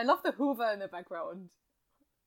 [0.00, 1.50] I love the Hoover in the background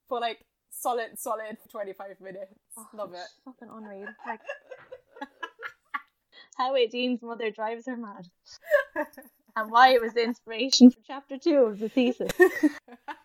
[0.08, 2.54] for like solid, solid 25 minutes.
[2.78, 3.26] Oh, love it.
[3.46, 4.10] Fucking unreal.
[4.28, 4.42] Like
[6.56, 8.28] how Dean's mother drives her mad.
[9.56, 12.32] and why it was the inspiration for chapter two of the thesis.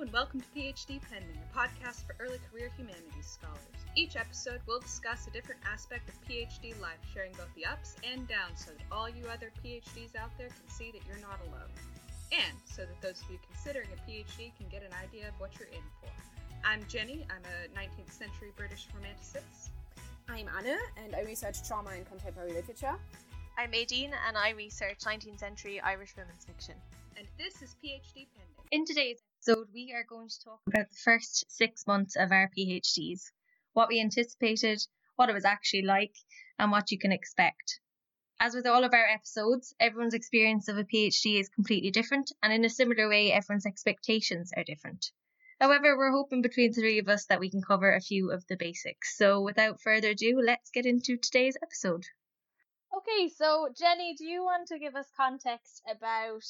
[0.00, 3.60] Hello and welcome to PhD Pending, a podcast for early career humanities scholars.
[3.94, 8.26] Each episode we'll discuss a different aspect of PhD life, sharing both the ups and
[8.26, 11.68] downs so that all you other PhDs out there can see that you're not alone.
[12.32, 15.50] And so that those of you considering a PhD can get an idea of what
[15.58, 16.08] you're in for.
[16.64, 19.68] I'm Jenny, I'm a 19th century British romanticist.
[20.30, 22.96] I'm Anna, and I research trauma and contemporary literature.
[23.58, 26.76] I'm Aideen, and I research 19th century Irish women's fiction.
[27.18, 28.50] And this is PhD Pending.
[28.72, 32.50] In today's episode, we are going to talk about the first six months of our
[32.54, 33.22] PhDs,
[33.72, 36.14] what we anticipated, what it was actually like,
[36.58, 37.80] and what you can expect.
[38.38, 42.52] As with all of our episodes, everyone's experience of a PhD is completely different, and
[42.52, 45.10] in a similar way, everyone's expectations are different.
[45.58, 48.46] However, we're hoping between the three of us that we can cover a few of
[48.46, 49.16] the basics.
[49.16, 52.04] So, without further ado, let's get into today's episode.
[52.94, 56.44] Okay, so Jenny, do you want to give us context about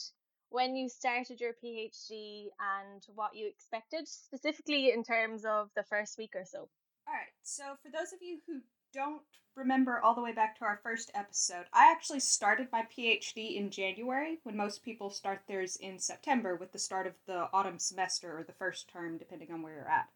[0.51, 6.19] when you started your PhD and what you expected, specifically in terms of the first
[6.19, 6.69] week or so?
[7.09, 8.61] All right, so for those of you who
[8.93, 9.23] don't
[9.57, 13.71] remember all the way back to our first episode, I actually started my PhD in
[13.71, 18.37] January when most people start theirs in September with the start of the autumn semester
[18.37, 20.09] or the first term, depending on where you're at.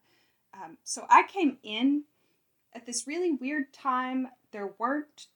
[0.53, 2.03] Um, so I came in
[2.73, 4.29] at this really weird time.
[4.51, 5.27] There weren't,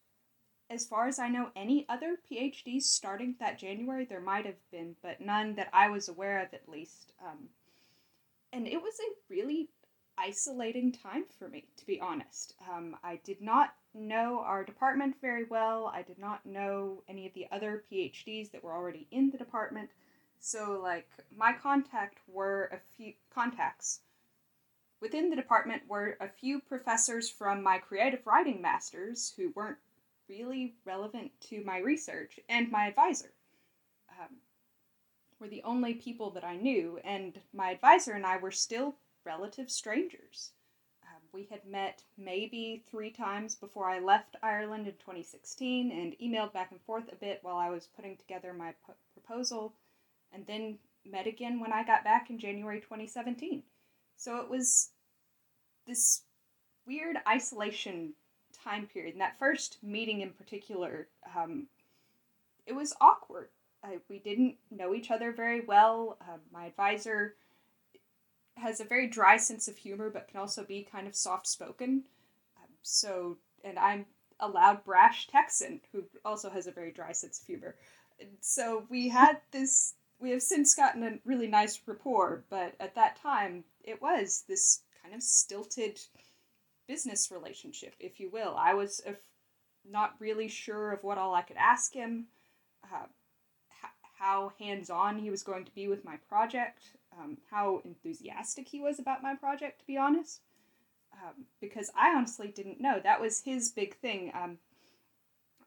[0.70, 4.06] as far as I know, any other PhDs starting that January.
[4.06, 7.14] There might have been, but none that I was aware of at least.
[7.25, 7.50] Um,
[8.53, 9.70] and it was a really
[10.17, 12.56] isolating time for me, to be honest.
[12.72, 15.92] Um, I did not know our department very well.
[15.94, 19.90] I did not know any of the other PhDs that were already in the department.
[20.40, 24.01] So, like, my contact were a few contacts
[25.01, 29.78] within the department were a few professors from my creative writing masters who weren't
[30.29, 33.34] really relevant to my research, and my advisor.
[34.19, 34.38] Um,
[35.40, 38.95] were the only people that I knew, and my advisor and I were still
[39.25, 40.51] relative strangers.
[41.03, 46.53] Um, we had met maybe three times before I left Ireland in 2016 and emailed
[46.53, 49.73] back and forth a bit while I was putting together my p- proposal,
[50.34, 53.63] and then met again when I got back in January 2017.
[54.18, 54.89] So it was
[55.88, 56.23] this
[56.85, 58.13] weird isolation
[58.64, 59.14] time period.
[59.14, 61.68] And that first meeting in particular, um,
[62.66, 63.50] it was awkward.
[64.09, 66.18] We didn't know each other very well.
[66.22, 67.36] Uh, my advisor
[68.56, 72.03] has a very dry sense of humor, but can also be kind of soft spoken.
[72.58, 74.06] Um, so, and I'm
[74.40, 77.75] a loud, brash Texan who also has a very dry sense of humor.
[78.42, 79.96] So we had this.
[80.19, 84.81] We have since gotten a really nice rapport, but at that time, it was this
[85.02, 86.02] kind of stilted
[86.89, 88.55] business relationship, if you will.
[88.57, 89.22] I was af-
[89.89, 92.25] not really sure of what all I could ask him,
[92.83, 93.05] uh,
[93.72, 96.81] h- how hands on he was going to be with my project,
[97.17, 100.41] um, how enthusiastic he was about my project, to be honest.
[101.13, 103.00] Um, because I honestly didn't know.
[103.03, 104.31] That was his big thing.
[104.33, 104.57] Um,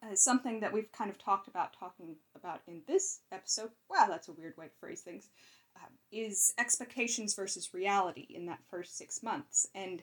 [0.03, 3.71] uh, something that we've kind of talked about, talking about in this episode.
[3.89, 5.29] Wow, that's a weird way to phrase things.
[5.77, 9.69] Um, is expectations versus reality in that first six months.
[9.75, 10.03] And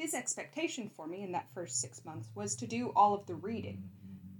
[0.00, 3.34] his expectation for me in that first six months was to do all of the
[3.34, 3.82] reading,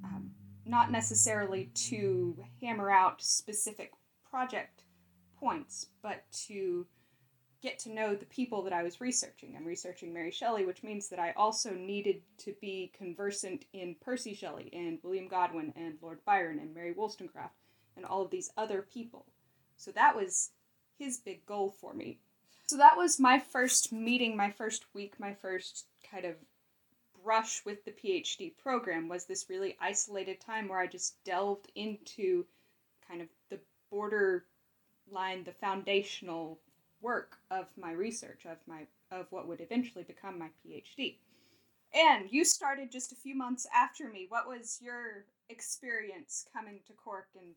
[0.03, 0.31] um,
[0.65, 3.93] not necessarily to hammer out specific
[4.31, 4.84] project
[5.38, 6.87] points, but to
[7.62, 9.54] get to know the people that I was researching.
[9.54, 14.32] I'm researching Mary Shelley, which means that I also needed to be conversant in Percy
[14.32, 17.54] Shelley and William Godwin and Lord Byron and Mary Wollstonecraft
[17.97, 19.27] and all of these other people.
[19.77, 20.53] So that was
[20.98, 22.21] his big goal for me.
[22.70, 26.36] So that was my first meeting, my first week, my first kind of
[27.25, 32.47] brush with the PhD program was this really isolated time where I just delved into
[33.09, 33.59] kind of the
[33.91, 34.45] border
[35.10, 36.60] line, the foundational
[37.00, 41.16] work of my research, of my of what would eventually become my PhD.
[41.92, 44.27] And you started just a few months after me.
[44.28, 47.56] What was your experience coming to Cork and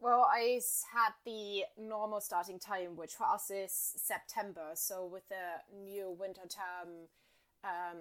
[0.00, 0.60] Well, I
[0.92, 4.72] had the normal starting time, which for us is September.
[4.74, 7.08] So with the new winter term,
[7.64, 7.98] um,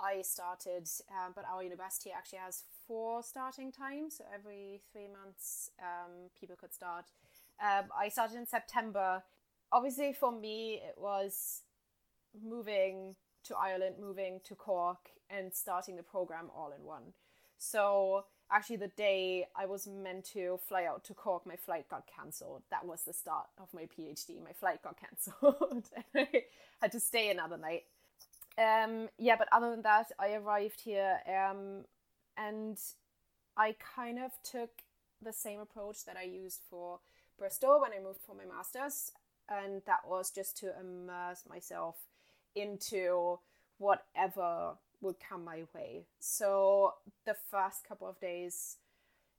[0.00, 4.16] I started, um, but our university actually has four starting times.
[4.18, 7.06] So every three months, um, people could start.
[7.62, 9.22] Um, I started in September.
[9.72, 11.62] Obviously, for me, it was
[12.44, 17.14] moving to Ireland, moving to Cork, and starting the program all in one.
[17.56, 22.04] So actually, the day I was meant to fly out to Cork, my flight got
[22.06, 22.62] cancelled.
[22.70, 24.42] That was the start of my PhD.
[24.42, 26.44] My flight got cancelled, and I
[26.80, 27.84] had to stay another night.
[28.58, 31.84] Um, yeah, but other than that, I arrived here, um,
[32.36, 32.78] and
[33.56, 34.70] I kind of took
[35.22, 37.00] the same approach that I used for
[37.38, 39.12] Bristol when I moved for my master's,
[39.48, 41.96] and that was just to immerse myself
[42.54, 43.38] into
[43.78, 46.06] whatever would come my way.
[46.18, 46.94] So
[47.24, 48.76] the first couple of days,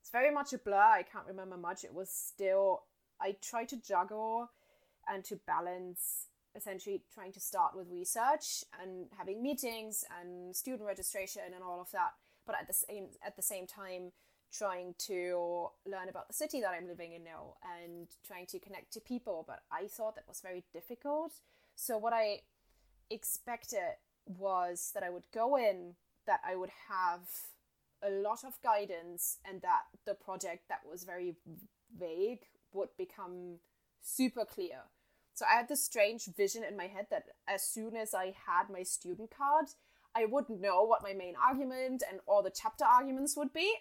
[0.01, 0.75] it's very much a blur.
[0.75, 1.83] I can't remember much.
[1.83, 2.83] It was still,
[3.21, 4.49] I tried to juggle
[5.07, 11.43] and to balance essentially trying to start with research and having meetings and student registration
[11.53, 12.13] and all of that
[12.47, 14.11] but at the same at the same time
[14.51, 18.93] trying to learn about the city that I'm living in now and trying to connect
[18.93, 19.43] to people.
[19.47, 21.33] But I thought that was very difficult.
[21.75, 22.41] So, what I
[23.09, 23.97] expected
[24.27, 25.95] was that I would go in,
[26.25, 27.21] that I would have
[28.03, 31.35] a lot of guidance, and that the project that was very
[31.97, 33.59] vague would become
[34.01, 34.83] super clear.
[35.33, 38.69] So, I had this strange vision in my head that as soon as I had
[38.71, 39.67] my student card,
[40.15, 43.71] I would know what my main argument and all the chapter arguments would be.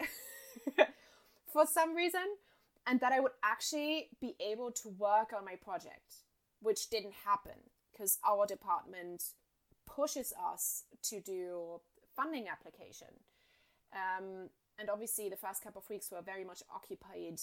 [1.53, 2.27] for some reason,
[2.87, 6.25] and that I would actually be able to work on my project,
[6.61, 7.59] which didn't happen
[7.91, 9.23] because our department
[9.87, 11.81] pushes us to do
[12.15, 13.09] funding application.
[13.93, 17.41] Um, and obviously, the first couple of weeks were very much occupied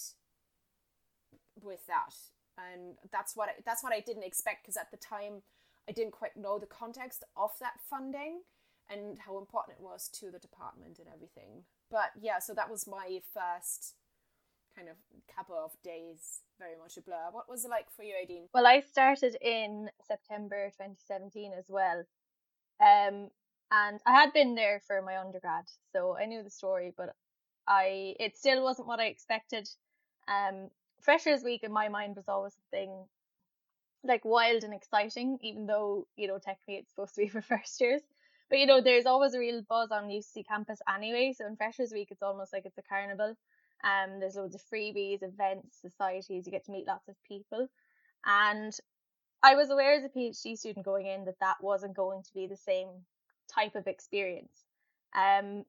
[1.62, 2.14] with that,
[2.58, 5.42] and that's what I, that's what I didn't expect because at the time
[5.90, 8.42] I didn't quite know the context of that funding
[8.90, 11.64] and how important it was to the department and everything
[11.94, 13.94] but yeah, so that was my first
[14.76, 14.96] kind of
[15.34, 17.30] couple of days, very much a blur.
[17.32, 18.48] What was it like for you, Aideen?
[18.52, 22.04] Well, I started in September 2017 as well.
[22.84, 23.30] Um,
[23.72, 27.16] and I had been there for my undergrad, so I knew the story, but
[27.68, 29.70] I it still wasn't what I expected.
[30.28, 30.70] Um,
[31.02, 32.92] Freshers Week in my mind was always something
[34.04, 37.80] like wild and exciting, even though you know technically it's supposed to be for first
[37.80, 38.02] years.
[38.50, 41.34] But you know, there's always a real buzz on UCC campus anyway.
[41.36, 43.36] So in Freshers Week, it's almost like it's a carnival.
[43.84, 46.46] Um, there's loads of freebies, events, societies.
[46.46, 47.68] You get to meet lots of people,
[48.26, 48.74] and
[49.44, 52.48] I was aware as a PhD student going in that that wasn't going to be
[52.48, 52.88] the same
[53.54, 54.64] type of experience.
[55.14, 55.66] Um,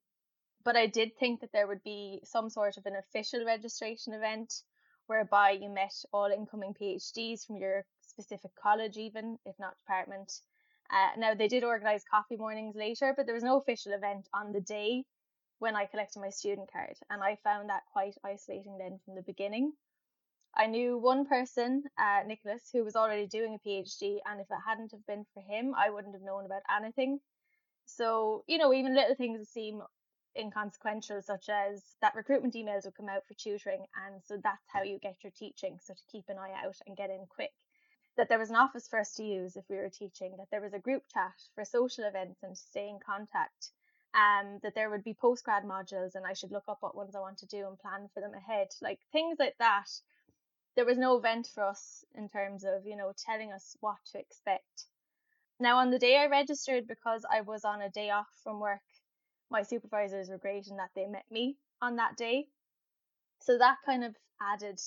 [0.64, 4.62] but I did think that there would be some sort of an official registration event
[5.08, 10.40] whereby you met all incoming PhDs from your specific college, even if not department,
[10.90, 14.52] uh, now they did organise coffee mornings later, but there was no official event on
[14.52, 15.04] the day
[15.58, 19.22] when I collected my student card, and I found that quite isolating then from the
[19.22, 19.72] beginning.
[20.56, 24.58] I knew one person, uh, Nicholas, who was already doing a PhD, and if it
[24.66, 27.20] hadn't have been for him, I wouldn't have known about anything.
[27.86, 29.82] So, you know, even little things that seem
[30.38, 34.82] inconsequential, such as that recruitment emails would come out for tutoring, and so that's how
[34.82, 35.78] you get your teaching.
[35.82, 37.52] So to keep an eye out and get in quick
[38.16, 40.60] that there was an office for us to use if we were teaching, that there
[40.60, 43.70] was a group chat for social events and to stay in contact,
[44.14, 47.20] um, that there would be postgrad modules and I should look up what ones I
[47.20, 48.68] want to do and plan for them ahead.
[48.82, 49.88] Like things like that.
[50.76, 54.18] There was no event for us in terms of, you know, telling us what to
[54.18, 54.86] expect.
[55.60, 58.82] Now, on the day I registered, because I was on a day off from work,
[59.50, 62.48] my supervisors were great in that they met me on that day.
[63.40, 64.80] So that kind of added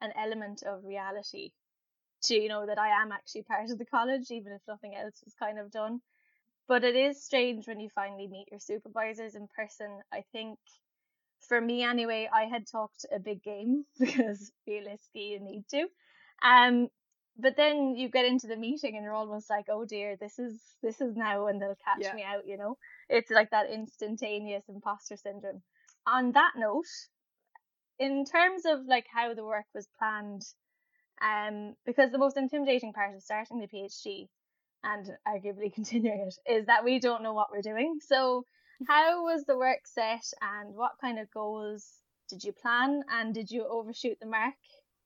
[0.00, 1.52] an element of reality
[2.22, 5.22] to you know that I am actually part of the college, even if nothing else
[5.24, 6.00] was kind of done.
[6.68, 10.00] But it is strange when you finally meet your supervisors in person.
[10.12, 10.58] I think
[11.48, 15.86] for me anyway, I had talked a big game because realistically you need to.
[16.42, 16.88] Um
[17.38, 20.60] but then you get into the meeting and you're almost like, oh dear, this is
[20.82, 22.14] this is now when they'll catch yeah.
[22.14, 22.76] me out, you know?
[23.08, 25.62] It's like that instantaneous imposter syndrome.
[26.06, 26.86] On that note,
[27.98, 30.42] in terms of like how the work was planned
[31.22, 34.28] um, because the most intimidating part of starting the PhD
[34.82, 37.98] and arguably continuing it is that we don't know what we're doing.
[38.00, 38.44] So,
[38.88, 41.86] how was the work set and what kind of goals
[42.28, 44.54] did you plan and did you overshoot the mark,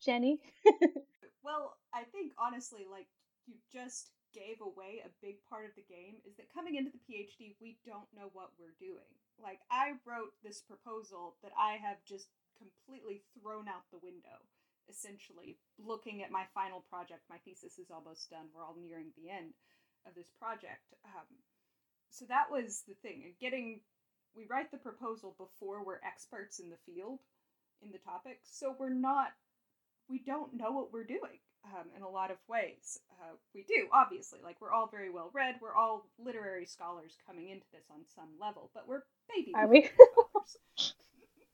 [0.05, 0.39] Jenny?
[1.43, 3.07] well, I think honestly, like
[3.47, 7.03] you just gave away a big part of the game is that coming into the
[7.07, 9.09] PhD, we don't know what we're doing.
[9.39, 12.29] Like, I wrote this proposal that I have just
[12.59, 14.43] completely thrown out the window
[14.89, 17.25] essentially looking at my final project.
[17.31, 18.53] My thesis is almost done.
[18.53, 19.55] We're all nearing the end
[20.07, 20.93] of this project.
[21.05, 21.25] Um,
[22.15, 23.35] so that was the thing.
[23.41, 23.81] Getting
[24.37, 27.21] we write the proposal before we're experts in the field
[27.83, 29.29] in the topic, so we're not
[30.09, 31.41] we don't know what we're doing.
[31.67, 33.01] um, in a lot of ways.
[33.23, 34.41] Uh, we do, obviously.
[34.45, 35.57] Like, we're all very well read.
[35.63, 39.03] We're all literary scholars coming into this on some level, but we're
[39.35, 39.89] baby Are we?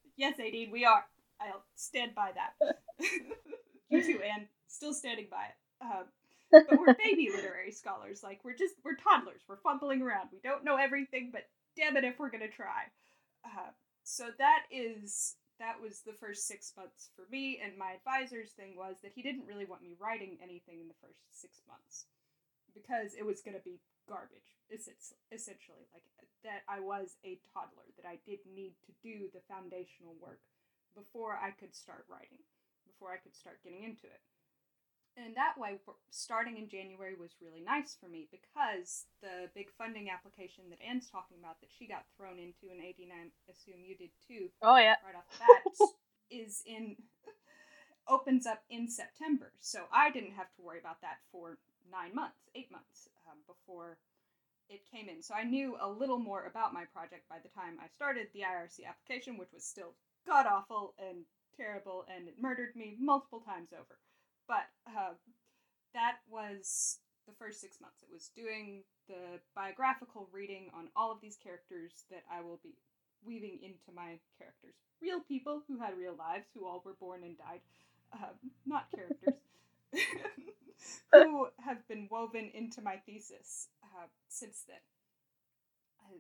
[0.17, 1.05] yes, Aideen, we are.
[1.41, 2.55] I'll stand by that.
[3.91, 4.47] you too, Anna.
[4.69, 5.85] Still standing by it.
[5.85, 6.05] Um,
[6.51, 8.23] but we're baby literary scholars.
[8.23, 9.43] Like, we're just, we're toddlers.
[9.49, 10.29] We're fumbling around.
[10.33, 12.91] We don't know everything, but damn it if we're to try.
[13.45, 13.71] Uh,
[14.03, 17.61] so that is that was the first six months for me.
[17.63, 21.01] And my advisor's thing was that he didn't really want me writing anything in the
[21.05, 22.09] first six months
[22.73, 23.79] because it was to be
[24.09, 25.85] garbage, essentially.
[25.93, 26.03] Like
[26.43, 30.41] that I was a toddler, that I did need to do the foundational work
[30.97, 32.41] before I could start writing,
[32.89, 34.25] before I could start getting into it
[35.25, 35.79] and that way
[36.11, 41.09] starting in january was really nice for me because the big funding application that anna's
[41.09, 44.77] talking about that she got thrown into in 89 I assume you did too oh
[44.77, 44.97] yeah.
[45.05, 45.89] right off the bat
[46.31, 46.97] is in
[48.09, 49.53] opens up in september.
[49.61, 51.59] So i didn't have to worry about that for
[51.91, 53.99] nine months eight months um, before
[54.69, 55.23] it came in.
[55.23, 58.41] So i knew a little more about my project by the time i started the
[58.41, 59.95] irc application which was still
[60.27, 61.25] god awful and
[61.57, 63.99] terrible and it murdered me multiple times over
[64.51, 65.15] but uh,
[65.95, 68.03] that was the first six months.
[68.03, 72.75] It was doing the biographical reading on all of these characters that I will be
[73.25, 74.75] weaving into my characters.
[75.01, 77.61] Real people who had real lives, who all were born and died,
[78.13, 78.35] uh,
[78.67, 79.39] not characters,
[81.13, 84.83] who have been woven into my thesis uh, since then.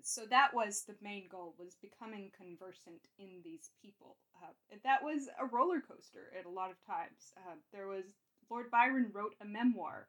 [0.03, 4.17] So that was the main goal was becoming conversant in these people.
[4.43, 4.53] Uh,
[4.85, 7.33] that was a roller coaster at a lot of times.
[7.37, 8.05] Uh, there was
[8.51, 10.09] lord byron wrote a memoir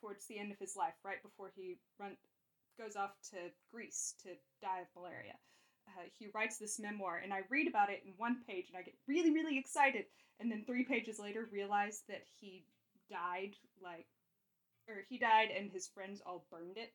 [0.00, 2.16] towards the end of his life right before he run,
[2.78, 3.36] goes off to
[3.72, 4.30] greece to
[4.62, 5.34] die of malaria.
[5.88, 8.82] Uh, he writes this memoir and i read about it in one page and i
[8.82, 10.04] get really really excited
[10.38, 12.64] and then three pages later realize that he
[13.10, 14.06] died like
[14.86, 16.92] or he died and his friends all burned it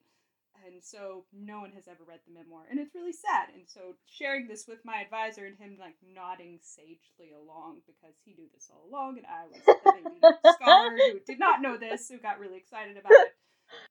[0.66, 3.50] and so no one has ever read the memoir and it's really sad.
[3.54, 8.36] And so sharing this with my advisor and him like nodding sagely along because he
[8.38, 10.20] knew this all along and i was the baby
[10.56, 13.34] scholar who did not know this who got really excited about it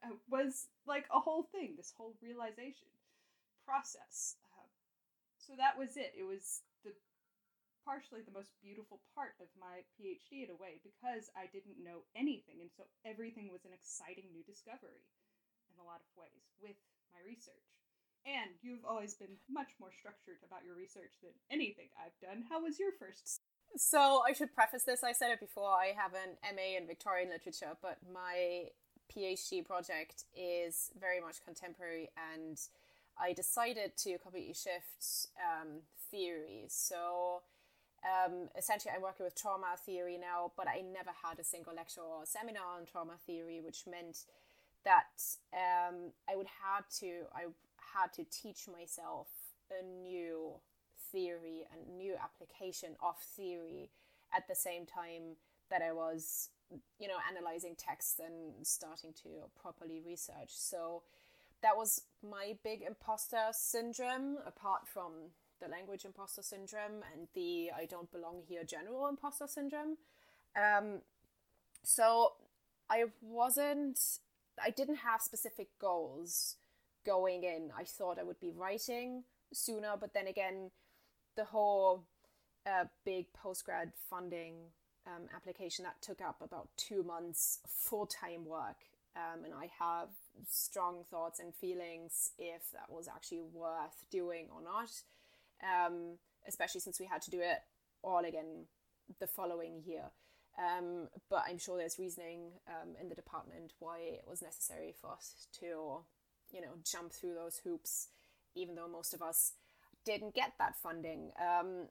[0.06, 2.88] uh, was like a whole thing this whole realization
[3.66, 4.36] process.
[4.54, 4.68] Uh,
[5.38, 6.14] so that was it.
[6.18, 6.92] It was the
[7.84, 12.06] partially the most beautiful part of my phd in a way because i didn't know
[12.14, 15.02] anything and so everything was an exciting new discovery
[15.82, 16.78] a lot of ways with
[17.10, 17.66] my research.
[18.22, 22.46] And you've always been much more structured about your research than anything I've done.
[22.46, 23.42] How was your first?
[23.76, 25.02] So I should preface this.
[25.02, 25.70] I said it before.
[25.70, 28.70] I have an MA in Victorian literature, but my
[29.10, 32.58] PhD project is very much contemporary, and
[33.18, 36.66] I decided to completely shift um, theory.
[36.68, 37.42] So
[38.02, 42.00] um, essentially, I'm working with trauma theory now, but I never had a single lecture
[42.00, 44.24] or seminar on trauma theory, which meant
[44.84, 45.22] that
[45.52, 47.44] um, I would have to I
[47.94, 49.28] had to teach myself
[49.70, 50.52] a new
[51.10, 53.90] theory and new application of theory
[54.34, 55.36] at the same time
[55.70, 56.50] that I was
[56.98, 59.28] you know analyzing texts and starting to
[59.60, 60.50] properly research.
[60.50, 61.02] So
[61.62, 65.12] that was my big imposter syndrome apart from
[65.60, 69.96] the language imposter syndrome and the I don't belong here general imposter syndrome.
[70.56, 71.02] Um,
[71.84, 72.32] so
[72.90, 73.98] I wasn't
[74.62, 76.56] I didn't have specific goals
[77.04, 77.70] going in.
[77.76, 80.70] I thought I would be writing sooner, but then again,
[81.36, 82.04] the whole
[82.66, 84.54] uh, big postgrad funding
[85.06, 88.76] um, application that took up about two months full time work.
[89.14, 90.08] Um, and I have
[90.48, 94.90] strong thoughts and feelings if that was actually worth doing or not,
[95.62, 96.18] um,
[96.48, 97.58] especially since we had to do it
[98.02, 98.66] all again
[99.20, 100.10] the following year.
[100.58, 105.10] Um, but I'm sure there's reasoning um, in the department why it was necessary for
[105.10, 105.66] us to,
[106.54, 108.08] you know, jump through those hoops,
[108.54, 109.52] even though most of us
[110.04, 111.30] didn't get that funding.
[111.40, 111.88] Um,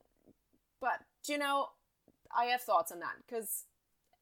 [0.79, 1.69] but, you know,
[2.35, 3.65] I have thoughts on that because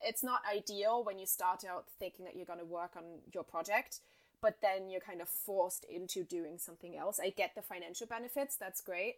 [0.02, 3.04] it's not ideal when you start out thinking that you're going to work on
[3.34, 4.00] your project,
[4.42, 7.20] but then you're kind of forced into doing something else.
[7.22, 9.16] I get the financial benefits, that's great.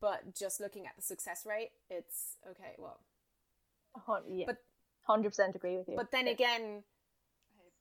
[0.00, 3.00] But just looking at the success rate, it's okay, well,
[4.28, 4.58] yeah, but
[5.02, 5.96] hundred percent agree with you.
[5.96, 6.82] But then again,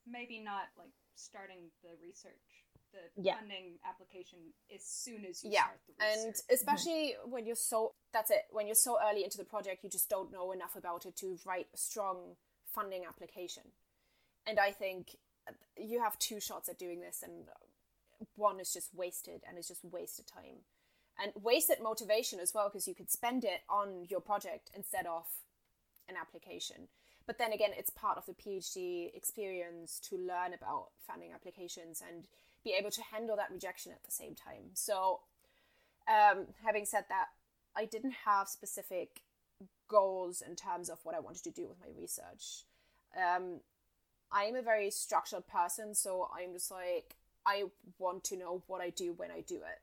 [0.09, 3.35] maybe not like starting the research, the yeah.
[3.35, 4.39] funding application
[4.73, 5.63] as soon as you yeah.
[5.63, 6.25] start the research.
[6.25, 7.31] and especially mm-hmm.
[7.31, 8.45] when you're so that's it.
[8.51, 11.37] When you're so early into the project, you just don't know enough about it to
[11.45, 12.35] write a strong
[12.73, 13.63] funding application.
[14.45, 15.17] And I think
[15.77, 17.45] you have two shots at doing this, and
[18.35, 20.63] one is just wasted, and it's just wasted time
[21.21, 25.25] and wasted motivation as well because you could spend it on your project instead of
[26.09, 26.87] an application.
[27.25, 32.27] But then again, it's part of the PhD experience to learn about funding applications and
[32.63, 34.71] be able to handle that rejection at the same time.
[34.73, 35.19] So,
[36.07, 37.27] um, having said that,
[37.75, 39.21] I didn't have specific
[39.87, 42.63] goals in terms of what I wanted to do with my research.
[43.15, 43.59] Um,
[44.31, 47.65] I'm a very structured person, so I'm just like, I
[47.97, 49.81] want to know what I do when I do it.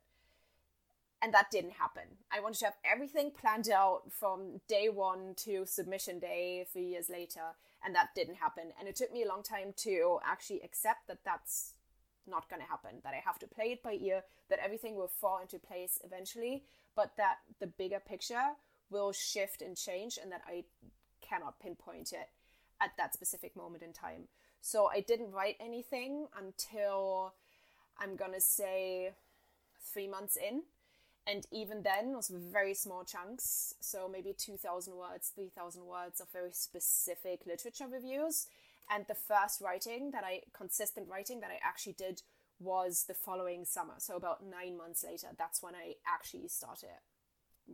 [1.24, 2.02] And that didn't happen.
[2.30, 7.08] I wanted to have everything planned out from day one to submission day three years
[7.08, 7.40] later,
[7.82, 8.64] and that didn't happen.
[8.78, 11.72] And it took me a long time to actually accept that that's
[12.26, 15.08] not going to happen, that I have to play it by ear, that everything will
[15.08, 16.64] fall into place eventually,
[16.94, 18.52] but that the bigger picture
[18.90, 20.64] will shift and change, and that I
[21.22, 22.28] cannot pinpoint it
[22.82, 24.28] at that specific moment in time.
[24.60, 27.32] So I didn't write anything until
[27.98, 29.12] I'm gonna say
[29.80, 30.64] three months in.
[31.26, 33.74] And even then, was very small chunks.
[33.80, 38.46] So maybe 2,000 words, 3,000 words of very specific literature reviews.
[38.90, 42.22] And the first writing that I, consistent writing that I actually did
[42.60, 43.94] was the following summer.
[43.98, 46.88] So about nine months later, that's when I actually started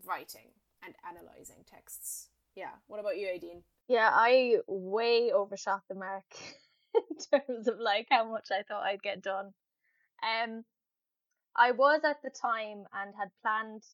[0.07, 0.53] writing
[0.85, 2.29] and analyzing texts.
[2.55, 2.73] Yeah.
[2.87, 3.63] What about you, Aideen?
[3.89, 6.25] Yeah, I way overshot the mark
[6.95, 9.53] in terms of like how much I thought I'd get done.
[10.23, 10.65] Um,
[11.57, 13.85] I was at the time and had planned.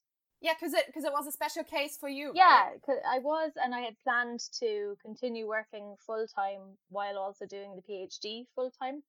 [0.40, 2.32] Yeah, because it because it was a special case for you.
[2.34, 2.98] Yeah, right?
[3.08, 7.82] I was, and I had planned to continue working full time while also doing the
[7.82, 9.02] PhD full time.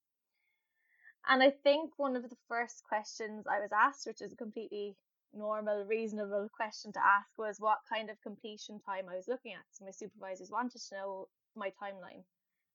[1.28, 4.96] And I think one of the first questions I was asked, which is a completely
[5.34, 9.66] normal, reasonable question to ask, was what kind of completion time I was looking at.
[9.72, 12.24] So my supervisors wanted to know my timeline.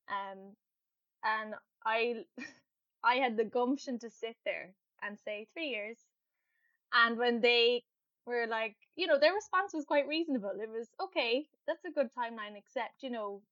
[0.08, 0.54] Um,
[1.24, 1.54] and
[1.86, 2.24] I
[3.04, 5.98] I had the gumption to sit there and say three years.
[6.92, 7.84] And when they
[8.26, 10.52] were like, you know, their response was quite reasonable.
[10.60, 13.42] It was okay, that's a good timeline, except, you know,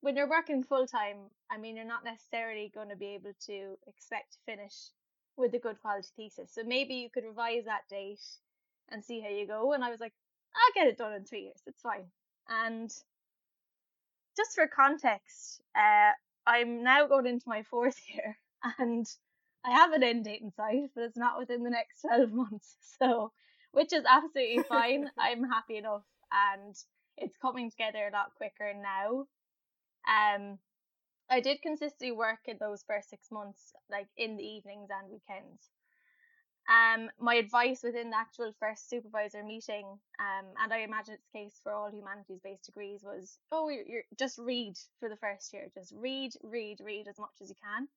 [0.00, 1.16] when you're working full time,
[1.50, 4.74] I mean, you're not necessarily going to be able to expect to finish
[5.36, 6.50] with a good quality thesis.
[6.52, 8.20] So maybe you could revise that date
[8.90, 9.72] and see how you go.
[9.72, 10.12] And I was like,
[10.54, 11.60] I'll get it done in three years.
[11.66, 12.04] It's fine.
[12.48, 12.90] And
[14.36, 16.12] just for context, uh,
[16.46, 18.36] I'm now going into my fourth year
[18.78, 19.06] and
[19.64, 22.76] I have an end date in sight, but it's not within the next 12 months.
[22.98, 23.32] So,
[23.72, 25.10] which is absolutely fine.
[25.18, 26.76] I'm happy enough and
[27.16, 29.26] it's coming together a lot quicker now.
[30.06, 30.58] Um,
[31.30, 35.70] I did consistently work in those first six months, like in the evenings and weekends.
[36.68, 39.84] Um, my advice within the actual first supervisor meeting,
[40.18, 43.84] um, and I imagine it's the case for all humanities based degrees, was oh, you're,
[43.86, 47.56] you're just read for the first year, just read, read, read as much as you
[47.62, 47.88] can,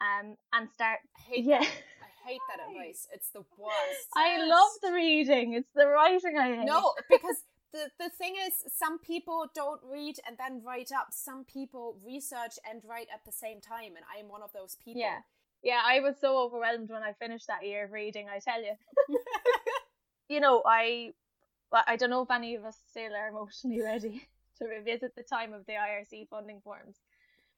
[0.00, 1.00] um, and start.
[1.16, 1.60] I hate yeah.
[1.60, 1.68] That.
[1.68, 3.08] I hate that advice.
[3.12, 4.08] It's the worst.
[4.16, 5.54] I love the reading.
[5.54, 6.64] It's the writing I hate.
[6.64, 11.08] No, because the the thing is, some people don't read and then write up.
[11.10, 14.76] Some people research and write at the same time, and I am one of those
[14.82, 15.00] people.
[15.00, 15.18] Yeah.
[15.62, 18.72] Yeah, I was so overwhelmed when I finished that year of reading, I tell you.
[20.28, 21.12] you know, I
[21.86, 24.26] I don't know if any of us still are emotionally ready
[24.58, 26.96] to revisit the time of the IRC funding forms.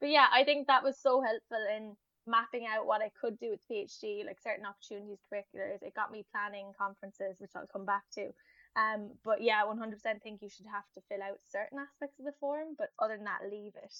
[0.01, 3.51] But yeah, I think that was so helpful in mapping out what I could do
[3.51, 5.81] with PhD, like certain opportunities, curriculars.
[5.83, 8.31] It got me planning conferences, which I'll come back to.
[8.75, 12.39] Um, but yeah, 100% think you should have to fill out certain aspects of the
[12.41, 13.95] form, but other than that, leave it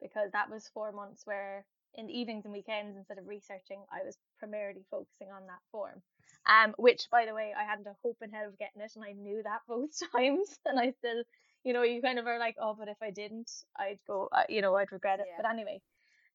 [0.00, 4.04] because that was four months where in the evenings and weekends instead of researching, I
[4.04, 6.02] was primarily focusing on that form.
[6.46, 9.04] Um, which by the way, I hadn't a hope in hell of getting it, and
[9.04, 11.22] I knew that both times, and I still,
[11.64, 14.44] you know, you kind of are like, oh, but if I didn't, I'd go, uh,
[14.48, 15.26] you know, I'd regret it.
[15.28, 15.42] Yeah.
[15.42, 15.80] But anyway,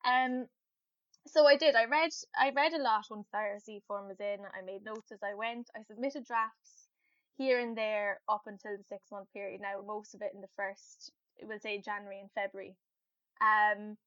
[0.06, 0.48] um,
[1.28, 1.76] so I did.
[1.76, 4.38] I read, I read a lot once the IRC form was in.
[4.54, 5.70] I made notes as I went.
[5.76, 6.88] I submitted drafts
[7.38, 9.62] here and there up until the six month period.
[9.62, 12.76] Now most of it in the first, we'll say January and February.
[13.42, 13.98] Um,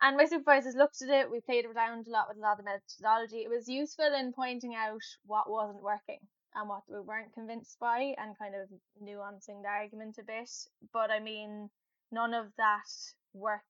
[0.00, 1.30] and my supervisors looked at it.
[1.30, 3.38] We played around a lot with a lot of the methodology.
[3.38, 6.20] It was useful in pointing out what wasn't working
[6.54, 8.68] and what we weren't convinced by and kind of
[9.02, 10.50] nuancing the argument a bit.
[10.92, 11.70] But I mean,
[12.12, 12.88] none of that
[13.32, 13.64] work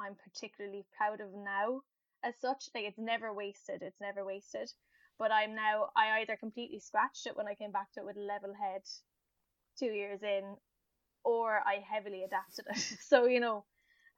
[0.00, 1.80] I'm particularly proud of now
[2.24, 2.68] as such.
[2.74, 3.82] Like it's never wasted.
[3.82, 4.70] It's never wasted.
[5.18, 8.16] But I'm now I either completely scratched it when I came back to it with
[8.16, 8.82] a level head
[9.78, 10.56] two years in,
[11.24, 12.98] or I heavily adapted it.
[13.08, 13.64] so, you know,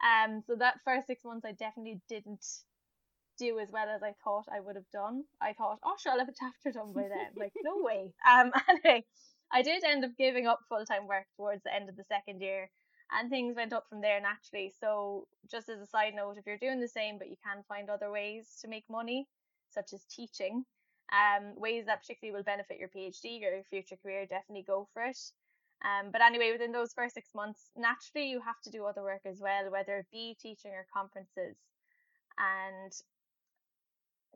[0.05, 2.45] um, so that first six months, I definitely didn't
[3.39, 5.25] do as well as I thought I would have done.
[5.41, 7.33] I thought, oh, sure, I'll have a chapter done by then.
[7.37, 8.13] like, no way.
[8.29, 9.05] Um, anyway,
[9.53, 12.41] I did end up giving up full time work towards the end of the second
[12.41, 12.71] year,
[13.13, 14.73] and things went up from there naturally.
[14.81, 17.89] So, just as a side note, if you're doing the same but you can find
[17.89, 19.27] other ways to make money,
[19.71, 20.65] such as teaching,
[21.13, 25.05] um, ways that particularly will benefit your PhD or your future career, definitely go for
[25.05, 25.19] it.
[25.85, 29.21] Um, but anyway, within those first six months, naturally you have to do other work
[29.27, 31.57] as well, whether it be teaching or conferences.
[32.39, 32.93] And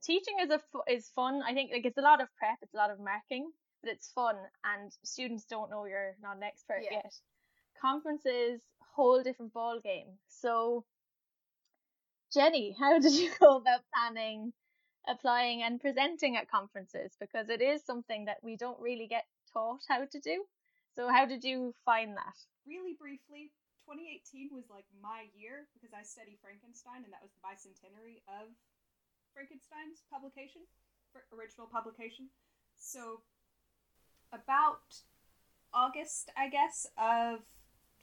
[0.03, 0.61] teaching is a
[0.93, 1.43] is fun.
[1.47, 3.51] I think like it's a lot of prep, it's a lot of marking,
[3.83, 7.01] but it's fun, and students don't know you're not an expert yeah.
[7.03, 7.13] yet.
[7.81, 8.61] Conferences,
[8.95, 10.19] whole different ball game.
[10.29, 10.85] So,
[12.33, 14.53] Jenny, how did you go about planning,
[15.09, 17.17] applying, and presenting at conferences?
[17.19, 20.45] Because it is something that we don't really get taught how to do.
[20.95, 22.37] So, how did you find that?
[22.67, 23.51] Really briefly,
[23.87, 28.53] 2018 was like my year because I study Frankenstein, and that was the bicentenary of
[29.35, 30.63] Frankenstein's publication,
[31.33, 32.29] original publication.
[32.77, 33.23] So,
[34.33, 35.03] about
[35.73, 37.41] August, I guess, of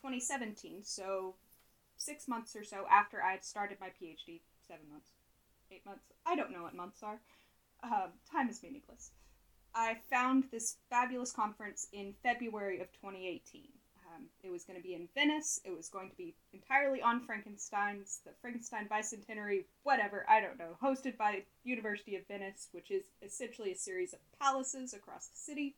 [0.08, 1.36] 2017, so
[1.98, 5.10] six months or so after I had started my PhD, seven months,
[5.70, 7.20] eight months, I don't know what months are.
[7.84, 9.12] Uh, time is meaningless.
[9.76, 13.63] I found this fabulous conference in February of 2018.
[14.08, 15.60] Um, it was going to be in Venice.
[15.65, 20.78] It was going to be entirely on Frankenstein's, the Frankenstein Bicentenary, whatever, I don't know,
[20.82, 25.76] hosted by University of Venice, which is essentially a series of palaces across the city.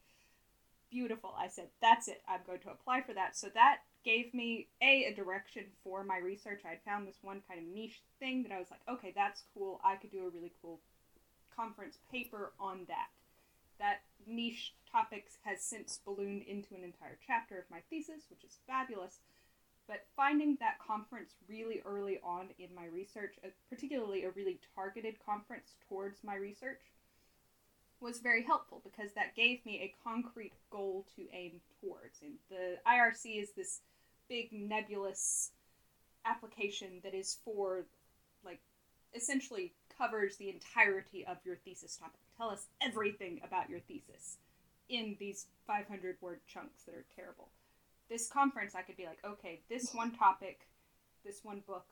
[0.92, 1.34] Beautiful.
[1.38, 2.22] I said, that's it.
[2.30, 3.36] I'm going to apply for that.
[3.36, 6.62] So that gave me a a direction for my research.
[6.66, 9.44] I had found this one kind of niche thing that I was like, okay, that's
[9.54, 9.82] cool.
[9.84, 10.80] I could do a really cool
[11.56, 13.08] conference paper on that.
[13.80, 18.60] That niche topics has since ballooned into an entire chapter of my thesis, which is
[18.68, 19.20] fabulous.
[19.88, 25.16] But finding that conference really early on in my research, uh, particularly a really targeted
[25.26, 26.82] conference towards my research,
[28.02, 32.22] was very helpful because that gave me a concrete goal to aim towards.
[32.22, 33.82] And the IRC is this
[34.30, 35.52] big nebulous
[36.26, 37.86] application that is for,
[38.46, 38.60] like,
[39.14, 42.20] essentially covers the entirety of your thesis topic.
[42.38, 44.38] Tell us everything about your thesis
[44.88, 47.50] in these 500 word chunks that are terrible.
[48.10, 50.62] This conference, I could be like, okay, this one topic,
[51.24, 51.86] this one book,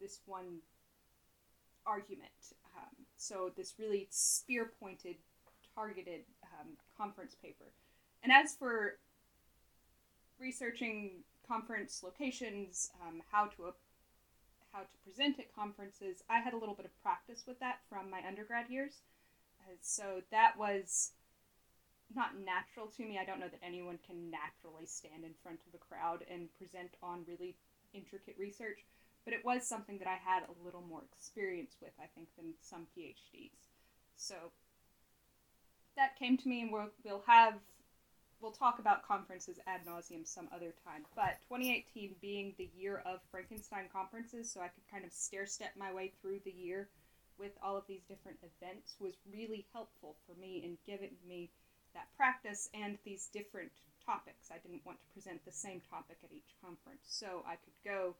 [0.00, 0.58] this one
[1.86, 2.30] argument.
[2.76, 5.16] Um, so this really spear pointed,
[5.78, 7.70] targeted um, conference paper.
[8.22, 8.98] And as for
[10.40, 13.74] researching conference locations, um, how to
[14.72, 18.10] how to present at conferences, I had a little bit of practice with that from
[18.10, 19.00] my undergrad years.
[19.60, 21.12] Uh, so that was
[22.14, 23.18] not natural to me.
[23.18, 26.90] I don't know that anyone can naturally stand in front of a crowd and present
[27.02, 27.56] on really
[27.94, 28.84] intricate research,
[29.24, 32.52] but it was something that I had a little more experience with, I think, than
[32.60, 33.72] some PhDs.
[34.16, 34.52] So
[35.98, 37.54] that came to me, and we'll, we'll have
[38.40, 41.04] we'll talk about conferences ad nauseum some other time.
[41.16, 45.72] But 2018 being the year of Frankenstein conferences, so I could kind of stair step
[45.76, 46.88] my way through the year
[47.38, 51.50] with all of these different events was really helpful for me in giving me
[51.94, 53.70] that practice and these different
[54.04, 54.50] topics.
[54.52, 57.06] I didn't want to present the same topic at each conference.
[57.06, 58.14] So I could go,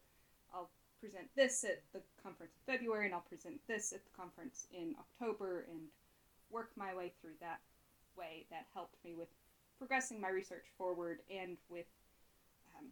[0.52, 4.66] I'll present this at the conference in February, and I'll present this at the conference
[4.72, 5.90] in October, and
[6.50, 7.60] work my way through that
[8.18, 8.46] way.
[8.50, 9.28] That helped me with
[9.78, 11.86] progressing my research forward and with
[12.76, 12.86] um,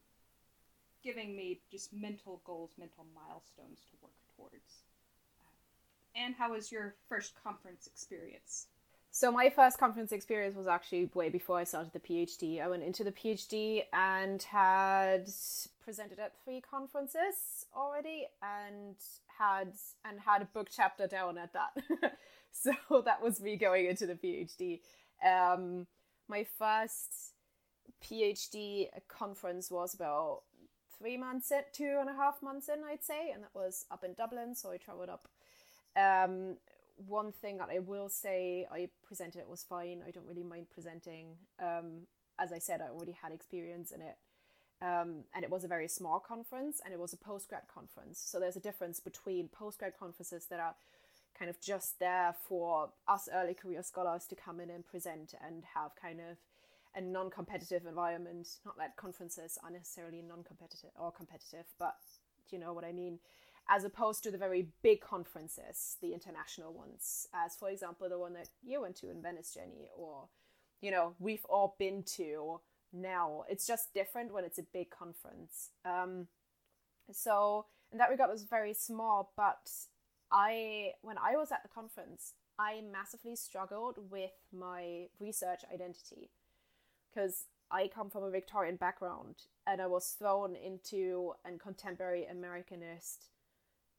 [1.03, 4.85] giving me just mental goals, mental milestones to work towards.
[5.41, 8.67] Uh, and how was your first conference experience?
[9.17, 12.63] So my first conference experience was actually way before I started the PhD.
[12.63, 15.27] I went into the PhD and had
[15.83, 18.97] presented at three conferences already and
[19.39, 19.73] had
[20.05, 22.19] and had a book chapter down at that.
[22.53, 22.73] so
[23.07, 24.81] that was me going into the PhD.
[25.25, 25.87] Um,
[26.29, 27.35] my first
[28.03, 30.43] PhD conference was about
[30.99, 34.05] three months in, two and a half months in, I'd say, and that was up
[34.05, 34.55] in Dublin.
[34.55, 35.29] So I traveled up.
[35.97, 36.57] Um,
[36.97, 40.03] one thing that I will say, I presented it was fine.
[40.07, 41.37] I don't really mind presenting.
[41.61, 42.07] Um,
[42.39, 44.17] as I said, I already had experience in it.
[44.83, 48.23] Um, and it was a very small conference and it was a postgrad conference.
[48.25, 50.75] So there's a difference between postgrad conferences that are
[51.39, 55.65] kind of just there for us early career scholars to come in and present and
[55.75, 56.37] have kind of
[56.95, 58.49] a non competitive environment.
[58.65, 61.97] Not that conferences are necessarily non competitive or competitive, but
[62.51, 63.19] you know what I mean
[63.69, 68.33] as opposed to the very big conferences, the international ones, as for example the one
[68.35, 70.29] that you went to in Venice, Jenny, or
[70.81, 72.61] you know we've all been to
[72.93, 73.45] now.
[73.49, 75.71] It's just different when it's a big conference.
[75.85, 76.29] Um,
[77.13, 79.33] so in that regard, it was very small.
[79.37, 79.71] But
[80.31, 86.31] I, when I was at the conference, I massively struggled with my research identity
[87.13, 89.37] because I come from a Victorian background
[89.67, 93.29] and I was thrown into a contemporary Americanist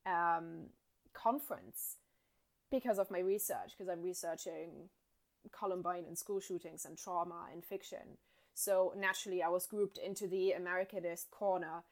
[0.05, 0.67] um,
[1.13, 1.97] conference
[2.71, 4.89] because of my research, because I'm researching
[5.51, 8.17] Columbine and school shootings and trauma and fiction.
[8.53, 11.83] So naturally, I was grouped into the Americanist corner.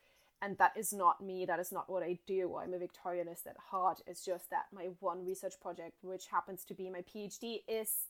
[0.42, 1.46] And that is not me.
[1.46, 2.58] That is not what I do.
[2.58, 4.02] I'm a Victorianist at heart.
[4.06, 8.08] It's just that my one research project, which happens to be my PhD, is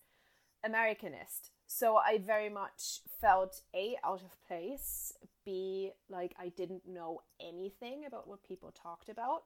[0.65, 1.51] Americanist.
[1.67, 5.13] So I very much felt A, out of place,
[5.45, 9.43] B, like I didn't know anything about what people talked about.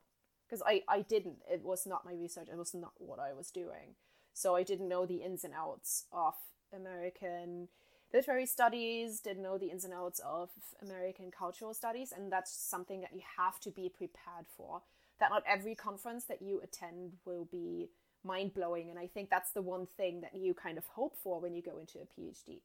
[0.47, 1.37] Because I, I didn't.
[1.51, 2.47] It was not my research.
[2.51, 3.95] It was not what I was doing.
[4.33, 6.33] So I didn't know the ins and outs of
[6.73, 7.67] American
[8.13, 10.49] literary studies, didn't know the ins and outs of
[10.81, 14.81] American cultural studies, and that's something that you have to be prepared for.
[15.19, 17.89] That not every conference that you attend will be
[18.23, 21.39] mind blowing, and I think that's the one thing that you kind of hope for
[21.39, 22.61] when you go into a PhD.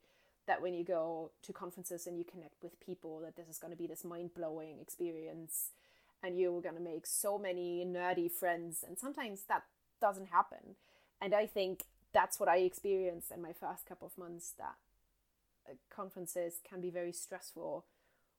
[0.47, 3.73] That when you go to conferences and you connect with people, that this is going
[3.73, 5.71] to be this mind blowing experience,
[6.23, 9.65] and you're going to make so many nerdy friends, and sometimes that
[10.01, 10.77] doesn't happen.
[11.21, 14.75] And I think that's what I experienced in my first couple of months that
[15.91, 17.87] conferences can be very stressful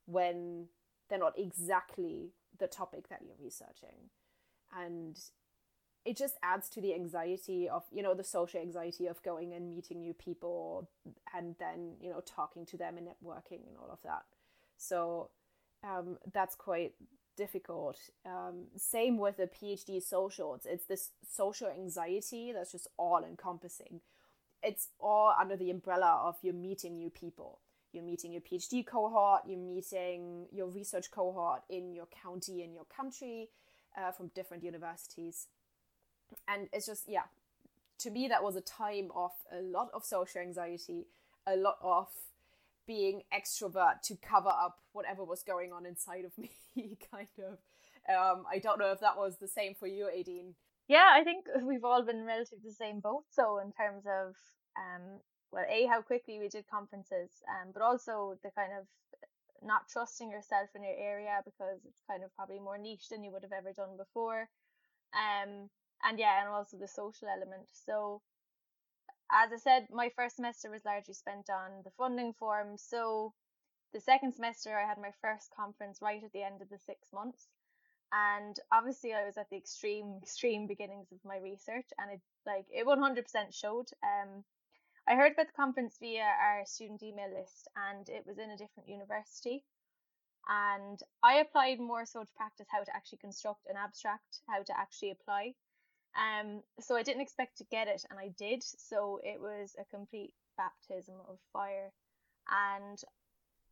[0.05, 0.67] when
[1.09, 4.09] they're not exactly the topic that you're researching.
[4.77, 5.17] And
[6.05, 9.69] it just adds to the anxiety of you know the social anxiety of going and
[9.69, 10.89] meeting new people
[11.35, 14.23] and then you know talking to them and networking and all of that.
[14.77, 15.29] So
[15.83, 16.93] um, that's quite
[17.35, 17.97] difficult.
[18.25, 23.99] Um, same with the phd socials it's this social anxiety that's just all encompassing
[24.65, 27.59] it's all under the umbrella of you're meeting new people.
[27.93, 32.83] You're meeting your PhD cohort, you're meeting your research cohort in your county, in your
[32.85, 33.49] country,
[33.97, 35.47] uh, from different universities.
[36.47, 37.23] And it's just, yeah,
[37.99, 41.05] to me, that was a time of a lot of social anxiety,
[41.47, 42.07] a lot of
[42.85, 46.51] being extrovert to cover up whatever was going on inside of me,
[47.11, 47.59] kind of.
[48.07, 50.53] Um, I don't know if that was the same for you, Aideen.
[50.87, 53.25] Yeah, I think we've all been relatively the same boat.
[53.29, 54.35] So in terms of
[54.77, 55.19] um,
[55.51, 58.85] well, a how quickly we did conferences, um, but also the kind of
[59.61, 63.31] not trusting yourself in your area because it's kind of probably more niche than you
[63.31, 64.49] would have ever done before.
[65.13, 65.69] Um,
[66.03, 67.67] and yeah, and also the social element.
[67.71, 68.21] So,
[69.31, 72.77] as I said, my first semester was largely spent on the funding form.
[72.77, 73.33] So,
[73.93, 77.07] the second semester, I had my first conference right at the end of the six
[77.13, 77.47] months.
[78.13, 82.65] And obviously, I was at the extreme, extreme beginnings of my research, and it like
[82.71, 83.87] it 100% showed.
[84.03, 84.43] Um,
[85.07, 88.57] I heard about the conference via our student email list, and it was in a
[88.57, 89.63] different university.
[90.47, 94.77] And I applied more so to practice how to actually construct an abstract, how to
[94.77, 95.53] actually apply.
[96.15, 98.63] Um, so I didn't expect to get it, and I did.
[98.63, 101.91] So it was a complete baptism of fire,
[102.49, 102.97] and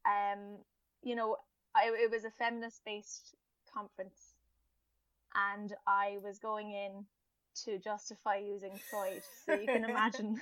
[0.05, 0.57] um,
[1.01, 1.37] you know,
[1.75, 3.35] I, it was a feminist-based
[3.73, 4.33] conference,
[5.35, 7.05] and I was going in
[7.65, 9.21] to justify using Freud.
[9.45, 10.35] So you can imagine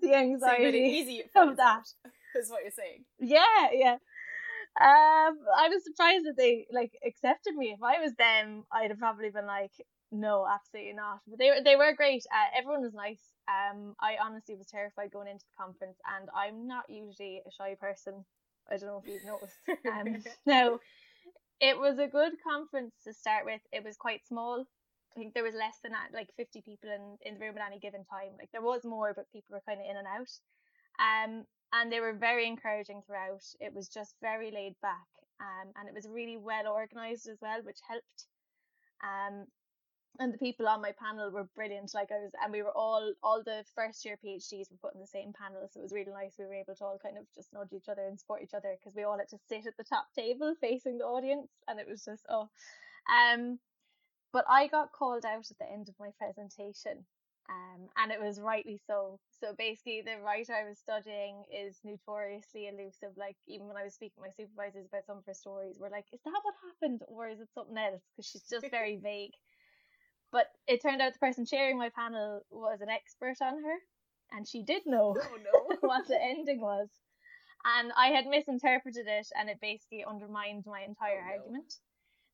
[0.00, 1.84] the anxiety easy of that.
[2.36, 3.04] Is what you're saying.
[3.20, 3.96] Yeah, yeah.
[4.80, 7.70] Um, I was surprised that they like accepted me.
[7.70, 9.70] If I was them, I'd have probably been like,
[10.10, 11.20] no, absolutely not.
[11.28, 12.24] But they were they were great.
[12.32, 13.22] Uh, everyone was nice.
[13.46, 17.76] Um, I honestly was terrified going into the conference, and I'm not usually a shy
[17.80, 18.24] person.
[18.70, 19.56] I don't know if you've noticed.
[19.90, 20.80] Um, no,
[21.60, 23.60] it was a good conference to start with.
[23.72, 24.64] It was quite small.
[25.14, 27.66] I think there was less than that, like 50 people in, in the room at
[27.70, 28.32] any given time.
[28.38, 30.32] Like there was more, but people were kind of in and out.
[30.98, 33.42] Um, and they were very encouraging throughout.
[33.60, 35.06] It was just very laid back.
[35.40, 38.26] Um, and it was really well organized as well, which helped.
[39.02, 39.46] Um,
[40.20, 41.92] and the people on my panel were brilliant.
[41.94, 45.00] Like I was, and we were all, all the first year PhDs were put in
[45.00, 45.68] the same panel.
[45.70, 46.34] So it was really nice.
[46.38, 48.76] We were able to all kind of just nudge each other and support each other
[48.78, 51.50] because we all had to sit at the top table facing the audience.
[51.68, 52.48] And it was just, oh,
[53.10, 53.58] um,
[54.32, 57.06] but I got called out at the end of my presentation,
[57.48, 59.20] um, and it was rightly so.
[59.40, 63.16] So basically, the writer I was studying is notoriously elusive.
[63.16, 65.90] Like even when I was speaking to my supervisors about some of her stories, we're
[65.90, 69.34] like, "Is that what happened, or is it something else?" Because she's just very vague.
[70.34, 73.76] But it turned out the person chairing my panel was an expert on her,
[74.32, 75.76] and she did know oh, no.
[75.80, 76.88] what the ending was.
[77.64, 81.32] And I had misinterpreted it, and it basically undermined my entire oh, no.
[81.36, 81.74] argument.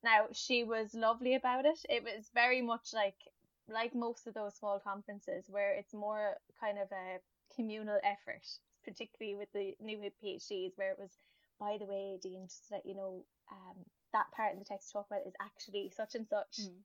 [0.02, 1.78] Now she was lovely about it.
[1.90, 3.20] It was very much like
[3.68, 7.20] like most of those small conferences where it's more kind of a
[7.54, 8.46] communal effort,
[8.82, 11.12] particularly with the new PhDs, where it was,
[11.60, 13.76] by the way, Dean, just to let you know, um,
[14.14, 16.64] that part in the text you talk about is actually such and such.
[16.66, 16.80] Mm.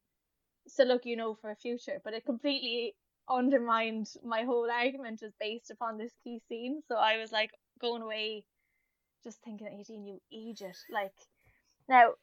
[0.67, 2.95] So look, you know, for a future, but it completely
[3.29, 6.81] undermined my whole argument was based upon this key scene.
[6.87, 8.45] So I was like going away,
[9.23, 10.77] just thinking, Aideen, you idiot!
[10.91, 11.13] Like
[11.87, 12.13] now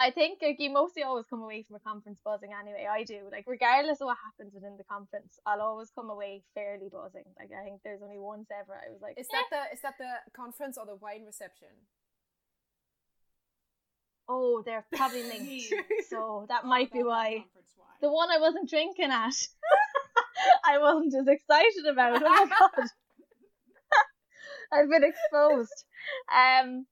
[0.00, 2.86] I think like you mostly always come away from a conference buzzing anyway.
[2.90, 3.28] I do.
[3.30, 7.24] Like regardless of what happens within the conference, I'll always come away fairly buzzing.
[7.38, 9.56] Like I think there's only once ever I was like Is that eh.
[9.56, 11.70] the is that the conference or the wine reception?
[14.28, 15.64] Oh, they're probably linked.
[16.08, 17.44] so that might be why.
[18.00, 19.34] The one I wasn't drinking at.
[20.64, 22.22] I wasn't as excited about.
[22.22, 22.88] Oh my god.
[24.72, 25.84] I've been exposed.
[26.34, 26.86] Um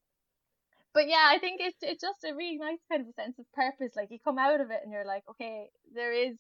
[0.95, 3.51] but yeah, I think it's it's just a really nice kind of a sense of
[3.53, 3.93] purpose.
[3.97, 6.37] Like you come out of it and you're like, okay, there is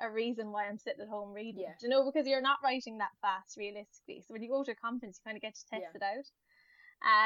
[0.00, 1.62] a reason why I'm sitting at home reading.
[1.62, 1.74] Yeah.
[1.78, 4.24] Do you know, because you're not writing that fast realistically.
[4.26, 6.00] So when you go to a conference you kinda get to test Yeah.
[6.00, 6.26] it out.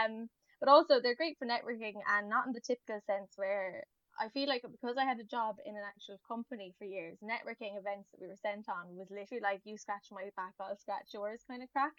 [0.09, 0.29] Um
[0.64, 3.85] but also they're great for networking and not in the typical sense where
[4.18, 7.77] I feel like because I had a job in an actual company for years, networking
[7.77, 11.12] events that we were sent on was literally like you scratch my back, I'll scratch
[11.12, 11.92] yours kind of crack.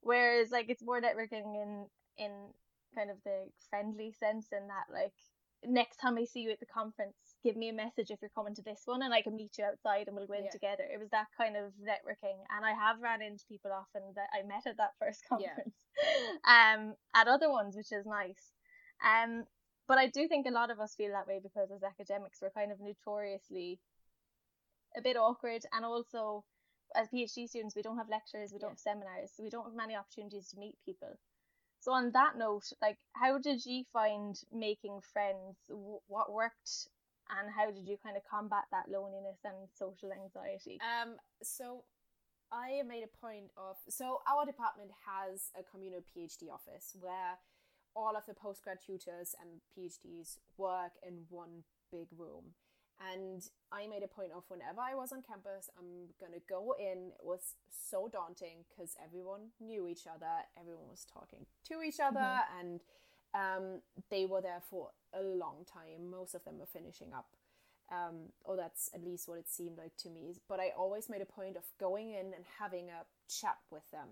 [0.00, 1.86] Whereas like it's more networking in
[2.16, 2.32] in
[2.94, 5.12] kind of the friendly sense in that like
[5.62, 8.54] next time I see you at the conference, give me a message if you're coming
[8.56, 10.50] to this one and I can meet you outside and we'll go in Yeah.
[10.58, 10.82] together.
[10.92, 14.42] It was that kind of networking and I have ran into people often that I
[14.42, 15.54] met at that first Yeah.
[15.54, 15.78] conference.
[16.56, 18.42] um at other ones, which is nice.
[19.12, 19.44] Um
[19.88, 22.50] but I do think a lot of us feel that way because as academics we're
[22.50, 23.78] kind of notoriously
[24.96, 26.44] a bit awkward and also
[26.96, 29.74] as PhD students we don't have lectures, we don't have seminars, so we don't have
[29.84, 31.12] many opportunities to meet people.
[31.80, 35.56] So on that note, like how did you find making friends?
[35.68, 36.88] Wh- What worked
[37.30, 40.78] and how did you kind of combat that loneliness and social anxiety?
[40.82, 41.84] Um, so
[42.52, 47.38] I made a point of so our department has a communal PhD office where
[47.94, 52.54] all of the postgrad tutors and PhDs work in one big room.
[53.12, 57.12] And I made a point of whenever I was on campus, I'm gonna go in.
[57.18, 62.40] It was so daunting because everyone knew each other, everyone was talking to each other,
[62.58, 62.80] and
[63.36, 66.10] um, they were there for a long time.
[66.10, 67.26] Most of them were finishing up
[67.90, 70.34] um, or that's at least what it seemed like to me.
[70.48, 74.08] But I always made a point of going in and having a chat with them,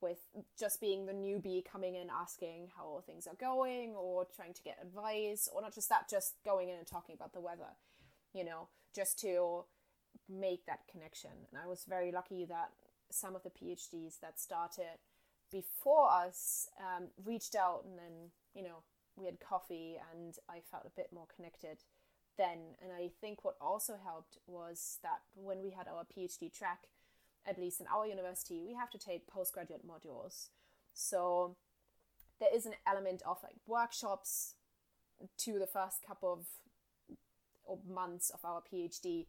[0.00, 0.18] with
[0.58, 4.78] just being the newbie coming in asking how things are going or trying to get
[4.82, 7.76] advice, or not just that, just going in and talking about the weather,
[8.32, 9.64] you know, just to
[10.28, 11.30] make that connection.
[11.50, 12.70] And I was very lucky that
[13.10, 14.98] some of the PhDs that started
[15.50, 18.82] before us um, reached out and then, you know,
[19.16, 21.78] we had coffee and I felt a bit more connected
[22.38, 22.76] then.
[22.82, 26.88] And I think what also helped was that when we had our PhD track,
[27.46, 30.48] at least in our university, we have to take postgraduate modules.
[30.94, 31.56] So
[32.40, 34.54] there is an element of like workshops
[35.38, 36.46] to the first couple of,
[37.88, 39.24] months of our PhD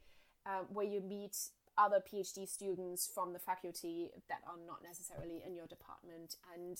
[0.46, 1.38] um, where you meet
[1.78, 6.36] other PhD students from the faculty that are not necessarily in your department.
[6.54, 6.78] And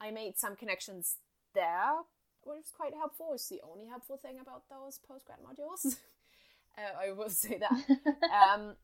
[0.00, 1.16] I made some connections
[1.54, 2.02] there,
[2.44, 3.30] which was quite helpful.
[3.34, 5.96] It's the only helpful thing about those postgrad modules.
[6.78, 7.72] uh, I will say that.
[8.32, 8.74] Um,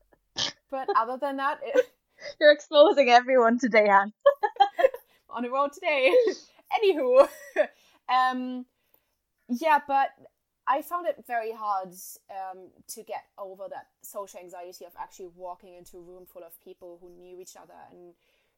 [0.71, 1.85] but other than that, it,
[2.39, 4.11] You're exposing everyone today, Anna.
[5.29, 6.13] on a road today.
[6.83, 7.27] Anywho,
[8.09, 8.65] um,
[9.47, 10.09] yeah, but
[10.67, 11.89] I found it very hard
[12.29, 16.59] um, to get over that social anxiety of actually walking into a room full of
[16.63, 18.13] people who knew each other and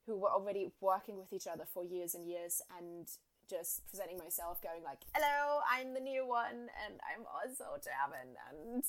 [0.05, 3.07] who were already working with each other for years and years and
[3.51, 8.83] just presenting myself going like hello i'm the new one and i'm also german and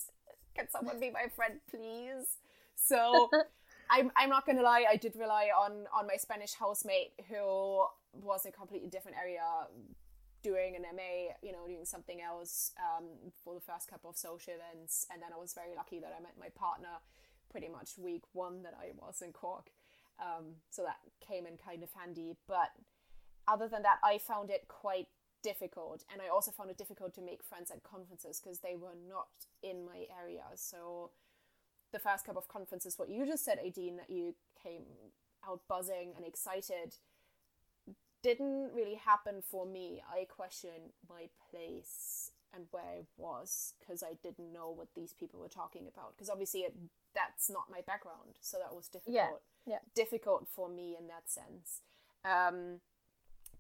[0.57, 2.37] can someone be my friend please?
[2.77, 3.29] So
[3.91, 8.45] I'm, I'm not gonna lie i did rely on on my spanish housemate who was
[8.45, 9.43] in a completely different area
[10.43, 13.07] doing an ma you know doing something else um,
[13.45, 15.07] for the first couple of social events.
[15.11, 17.01] And then i was very lucky that i met my partner
[17.51, 19.71] pretty much week one that i was in cork.
[20.21, 22.37] Um, so that came in kind of handy.
[22.47, 22.71] But
[23.49, 25.09] other than that, I found it quite
[25.43, 28.97] difficult, and I also found it difficult to make friends at conferences because they were
[29.09, 29.29] not
[29.63, 30.45] in my area.
[30.55, 31.11] So,
[31.93, 34.83] the first couple of conferences, what you just said, Aideen, that you came
[35.47, 36.97] out buzzing and excited,
[38.23, 40.03] didn't really happen for me.
[40.09, 45.41] I questioned my place and where I was because I didn't know what these people
[45.41, 46.15] were talking about.
[46.17, 46.75] Because obviously, it,
[47.15, 49.15] that's not my background, so that was difficult.
[49.67, 49.79] yeah.
[49.95, 51.81] Difficult for me in that sense.
[52.25, 52.81] Um,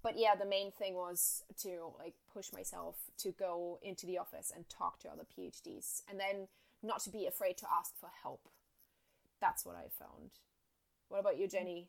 [0.02, 4.52] but yeah, the main thing was to like push myself to go into the office
[4.54, 6.48] and talk to other PhDs, and then
[6.82, 8.48] not to be afraid to ask for help.
[9.40, 10.38] That's what I found.
[11.08, 11.88] What about you, Jenny?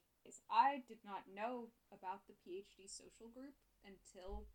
[0.49, 4.47] I did not know about the PhD social group until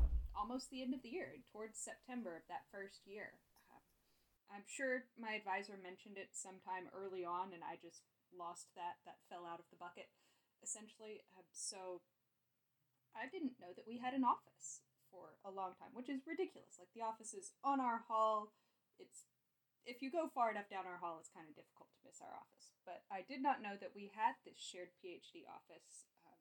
[0.00, 3.38] uh, almost the end of the year, towards September of that first year.
[3.70, 3.84] Uh,
[4.50, 8.02] I'm sure my advisor mentioned it sometime early on, and I just
[8.34, 8.98] lost that.
[9.06, 10.10] That fell out of the bucket,
[10.62, 11.22] essentially.
[11.38, 12.02] Um, so
[13.14, 16.78] I didn't know that we had an office for a long time, which is ridiculous.
[16.78, 18.54] Like the office is on our hall.
[18.98, 19.26] It's
[19.88, 22.36] if you go far enough down our hall, it's kind of difficult to miss our
[22.36, 22.76] office.
[22.84, 26.06] But I did not know that we had this shared PhD office.
[26.22, 26.40] Um,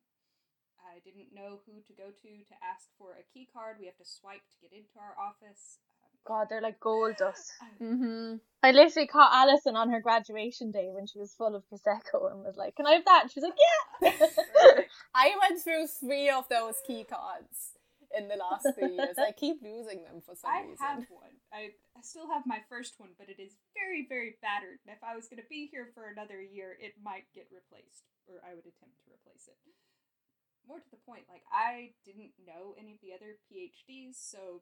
[0.80, 3.80] I didn't know who to go to to ask for a key card.
[3.80, 5.80] We have to swipe to get into our office.
[6.28, 7.52] God, they're like gold dust.
[7.82, 8.36] Mm-hmm.
[8.62, 12.44] I literally caught Alison on her graduation day when she was full of prosecco and
[12.44, 14.84] was like, "Can I have that?" She was like, "Yeah."
[15.16, 17.80] I went through three of those key cards
[18.16, 19.18] in the last three years.
[19.18, 20.82] I keep losing them for some I reason.
[20.82, 21.38] have one.
[21.54, 24.82] I, I still have my first one, but it is very, very battered.
[24.86, 28.10] And if I was going to be here for another year, it might get replaced,
[28.26, 29.58] or I would attempt to replace it.
[30.66, 34.62] More to the point, like, I didn't know any of the other PhDs, so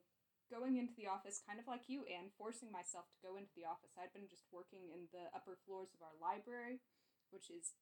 [0.50, 3.68] going into the office, kind of like you, and forcing myself to go into the
[3.68, 3.94] office.
[3.96, 6.80] I'd been just working in the upper floors of our library,
[7.30, 7.76] which is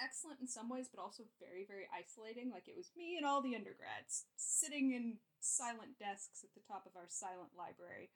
[0.00, 2.48] excellent in some ways, but also very, very isolating.
[2.50, 6.88] Like it was me and all the undergrads sitting in silent desks at the top
[6.88, 8.10] of our silent library,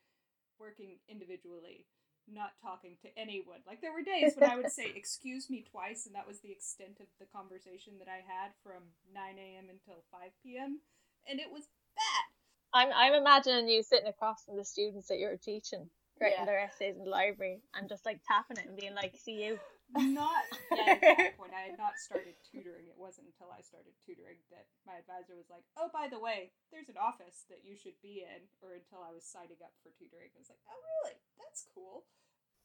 [0.57, 1.87] working individually,
[2.25, 3.61] not talking to anyone.
[3.69, 6.53] Like there were days when I would say "excuse me" twice, and that was the
[6.53, 9.69] extent of the conversation that I had from 9 a.m.
[9.69, 10.81] until 5 p.m.
[11.29, 12.34] And it was bad.
[12.75, 15.89] I'm I'm imagining you sitting across from the students that you're teaching,
[16.21, 16.45] writing Yeah.
[16.45, 19.61] their essays in the library, and just like tapping it and being like, "See you."
[19.95, 20.43] Not
[20.75, 21.55] yet at that point.
[21.55, 22.91] I had not started tutoring.
[22.91, 26.51] It wasn't until I started tutoring that my advisor was like, "Oh, by the way,
[26.73, 29.95] there's an office that you should be in." Or until I was signing up for
[29.95, 31.17] tutoring, I was like, "Oh, really?
[31.39, 32.05] That's cool."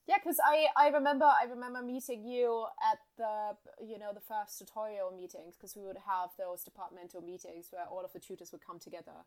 [0.07, 3.53] Yeah, because I, I remember I remember meeting you at the
[3.86, 8.03] you know the first tutorial meetings because we would have those departmental meetings where all
[8.03, 9.22] of the tutors would come together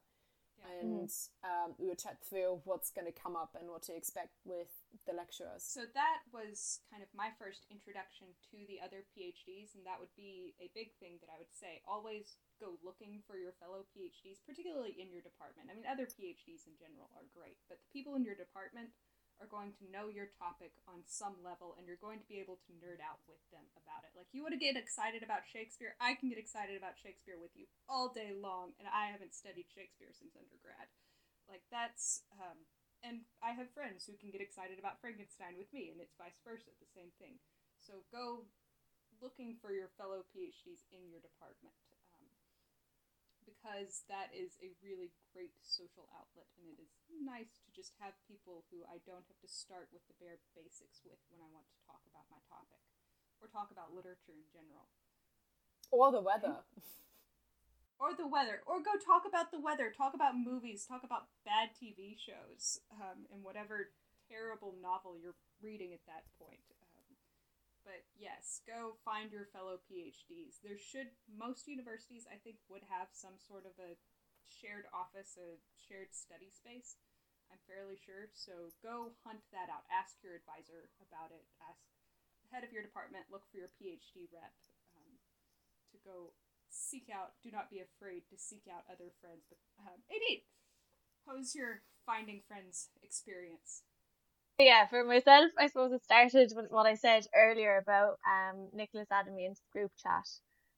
[0.63, 0.81] Yeah.
[0.81, 1.11] and
[1.43, 4.71] um, we would chat through what's going to come up and what to expect with
[5.07, 5.67] the lecturers.
[5.67, 10.13] So that was kind of my first introduction to the other PhDs, and that would
[10.15, 11.83] be a big thing that I would say.
[11.89, 15.67] Always go looking for your fellow PhDs, particularly in your department.
[15.71, 18.95] I mean, other PhDs in general are great, but the people in your department
[19.43, 22.63] are going to know your topic on some level, and you're going to be able
[22.63, 24.15] to nerd out with them about it.
[24.15, 25.99] Like, you want to get excited about Shakespeare?
[25.99, 29.67] I can get excited about Shakespeare with you all day long, and I haven't studied
[29.67, 30.87] Shakespeare since undergrad.
[31.51, 32.23] Like, that's.
[32.39, 32.71] Um,
[33.03, 36.39] and I have friends who can get excited about Frankenstein with me, and it's vice
[36.47, 37.43] versa, the same thing.
[37.83, 38.47] So go
[39.19, 41.75] looking for your fellow PhDs in your department,
[43.45, 48.15] because that is a really great social outlet, and it is nice to just have
[48.27, 51.67] people who I don't have to start with the bare basics with when I want
[51.71, 52.83] to talk about my topic,
[53.43, 54.91] or talk about literature in general.
[55.93, 56.65] Or the weather.
[58.03, 61.71] or the weather, or go talk about the weather, talk about movies, talk about bad
[61.77, 63.93] TV shows, um, and whatever
[64.27, 66.65] terrible novel you're reading at that point.
[67.83, 70.63] But yes, go find your fellow PhDs.
[70.63, 73.99] There should, most universities, I think, would have some sort of a
[74.47, 76.99] shared office, a shared study space.
[77.51, 78.31] I'm fairly sure.
[78.33, 79.85] So go hunt that out.
[79.91, 81.45] Ask your advisor about it.
[81.61, 81.83] Ask
[82.47, 83.29] the head of your department.
[83.29, 84.57] Look for your PhD rep
[84.97, 85.21] um,
[85.93, 86.33] to go
[86.73, 87.37] seek out.
[87.45, 89.45] Do not be afraid to seek out other friends.
[89.51, 90.01] But um,
[91.29, 93.85] how's your finding friends experience?
[94.59, 99.09] Yeah, for myself, I suppose it started with what I said earlier about um Nicholas
[99.13, 100.25] adding me into the group chat.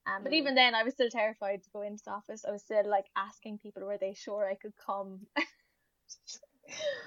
[0.08, 0.34] Um, but Mm.
[0.34, 2.44] even then, I was still terrified to go into the office.
[2.46, 5.26] I was still like asking people were they sure I could come.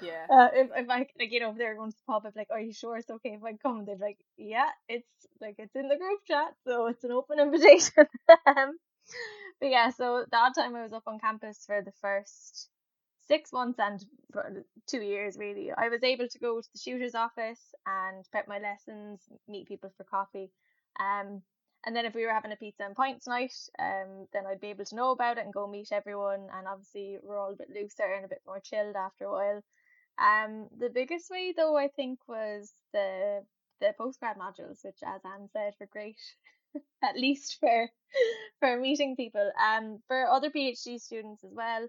[0.00, 0.26] Yeah.
[0.32, 2.40] Uh, if, if I like, you know, if they're going to the pub, I'd be
[2.40, 5.08] like, "Are you sure it's okay if I come?" They'd be like, "Yeah, it's
[5.40, 8.06] like it's in the group chat, so it's an open invitation."
[8.46, 8.78] um,
[9.60, 12.70] but yeah, so that time I was up on campus for the first
[13.28, 14.04] six months and
[14.86, 15.70] two years really.
[15.76, 19.92] I was able to go to the shooter's office and prep my lessons, meet people
[19.96, 20.50] for coffee.
[20.98, 21.42] Um,
[21.86, 24.68] and then if we were having a pizza and pints night, um, then I'd be
[24.70, 26.48] able to know about it and go meet everyone.
[26.52, 29.62] And obviously, we're all a bit looser and a bit more chilled after a while.
[30.18, 33.44] Um, the biggest way though, I think, was the
[33.80, 36.18] the postgrad modules, which, as Anna said, were great.
[37.02, 37.88] At least for
[38.60, 39.52] for meeting people.
[39.62, 41.88] Um, for other PhD students as well.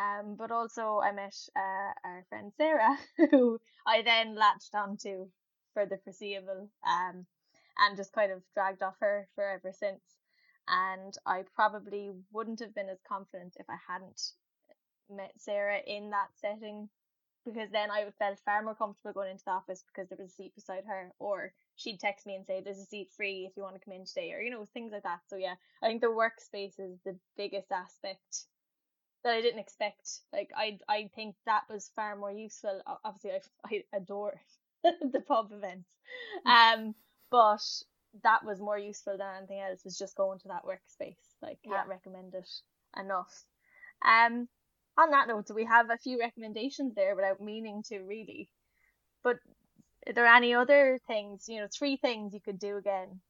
[0.00, 2.96] Um, but also I met uh, our friend Sarah,
[3.30, 5.28] who I then latched onto
[5.74, 6.70] for the foreseeable.
[6.86, 7.26] Um,
[7.80, 10.02] and just kind of dragged off her for ever since.
[10.68, 14.20] And I probably wouldn't have been as confident if I hadn't
[15.10, 16.88] met Sarah in that setting
[17.44, 20.30] because then I would felt far more comfortable going into the office because there was
[20.30, 23.56] a seat beside her or she'd text me and say there's a seat free if
[23.56, 25.86] you want to come in today or you know things like that so yeah I
[25.86, 28.44] think the workspace is the biggest aspect
[29.24, 30.20] that I didn't expect.
[30.32, 32.82] Like I I think that was far more useful.
[33.04, 33.40] Obviously I,
[33.92, 34.40] I adore
[34.84, 35.88] the pub events.
[36.46, 36.94] Um
[37.30, 37.62] but
[38.24, 41.16] that was more useful than anything else was just going to that workspace.
[41.42, 41.88] Like can't Yeah.
[41.88, 42.48] recommend it
[42.98, 43.44] enough.
[44.04, 44.48] Um
[44.98, 48.50] on that note, so we have a few recommendations there without meaning to really.
[49.22, 49.38] But
[50.06, 53.20] are there any other things, you know, three things you could do again?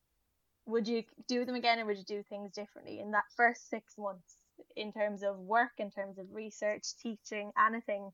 [0.67, 3.99] Would you do them again or would you do things differently in that first six
[3.99, 4.37] months
[4.77, 8.13] in terms of work, in terms of research, teaching, anything?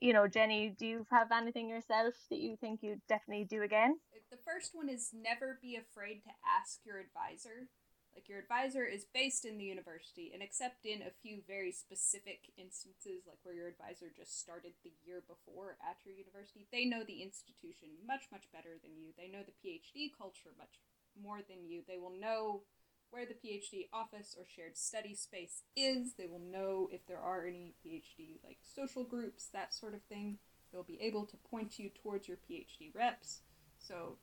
[0.00, 3.98] You know, Jenny, do you have anything yourself that you think you'd definitely do again?
[4.30, 7.68] The first one is never be afraid to ask your advisor
[8.14, 12.46] like your advisor is based in the university, and except in a few very specific
[12.56, 17.02] instances, like where your advisor just started the year before at your university, they know
[17.02, 19.10] the institution much, much better than you.
[19.18, 20.78] They know the PhD culture much
[21.18, 21.82] more than you.
[21.82, 22.62] They will know
[23.14, 26.14] where the PhD office or shared study space is.
[26.14, 30.38] They will know if there are any PhD like social groups, that sort of thing.
[30.72, 33.42] They'll be able to point you towards your PhD reps.
[33.78, 34.16] So,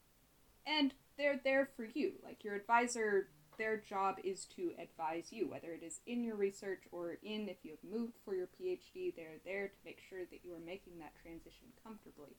[0.67, 2.13] and they're there for you.
[2.21, 6.83] Like your advisor their job is to advise you, whether it is in your research
[6.91, 10.39] or in if you have moved for your PhD, they're there to make sure that
[10.43, 12.35] you are making that transition comfortably.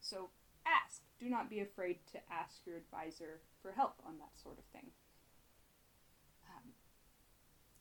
[0.00, 0.30] So
[0.66, 1.02] ask.
[1.18, 4.90] Do not be afraid to ask your advisor for help on that sort of thing.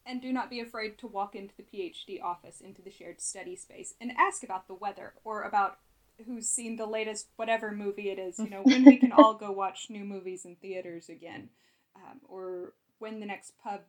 [0.10, 3.56] And do not be afraid to walk into the PhD office, into the shared study
[3.56, 5.78] space, and ask about the weather or about
[6.26, 9.52] who's seen the latest whatever movie it is, you know, when we can all go
[9.64, 11.50] watch new movies in theaters again
[11.96, 13.82] um, or when the next pub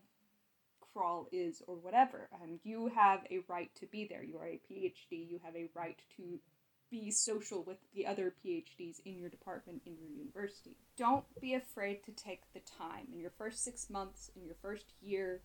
[0.92, 2.28] crawl is or whatever.
[2.34, 4.22] Um, you have a right to be there.
[4.22, 5.26] You are a PhD.
[5.26, 6.38] You have a right to
[6.90, 10.76] be social with the other PhDs in your department, in your university.
[10.98, 13.06] Don't be afraid to take the time.
[13.12, 15.40] In your first six months, in your first year,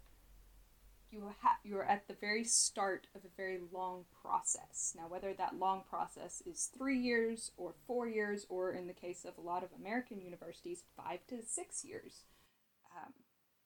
[1.16, 4.93] you ha- you're at the very start of a very long process.
[4.95, 9.26] Now, whether that long process is three years or four years, or in the case
[9.26, 12.26] of a lot of American universities, five to six years,
[12.95, 13.13] um,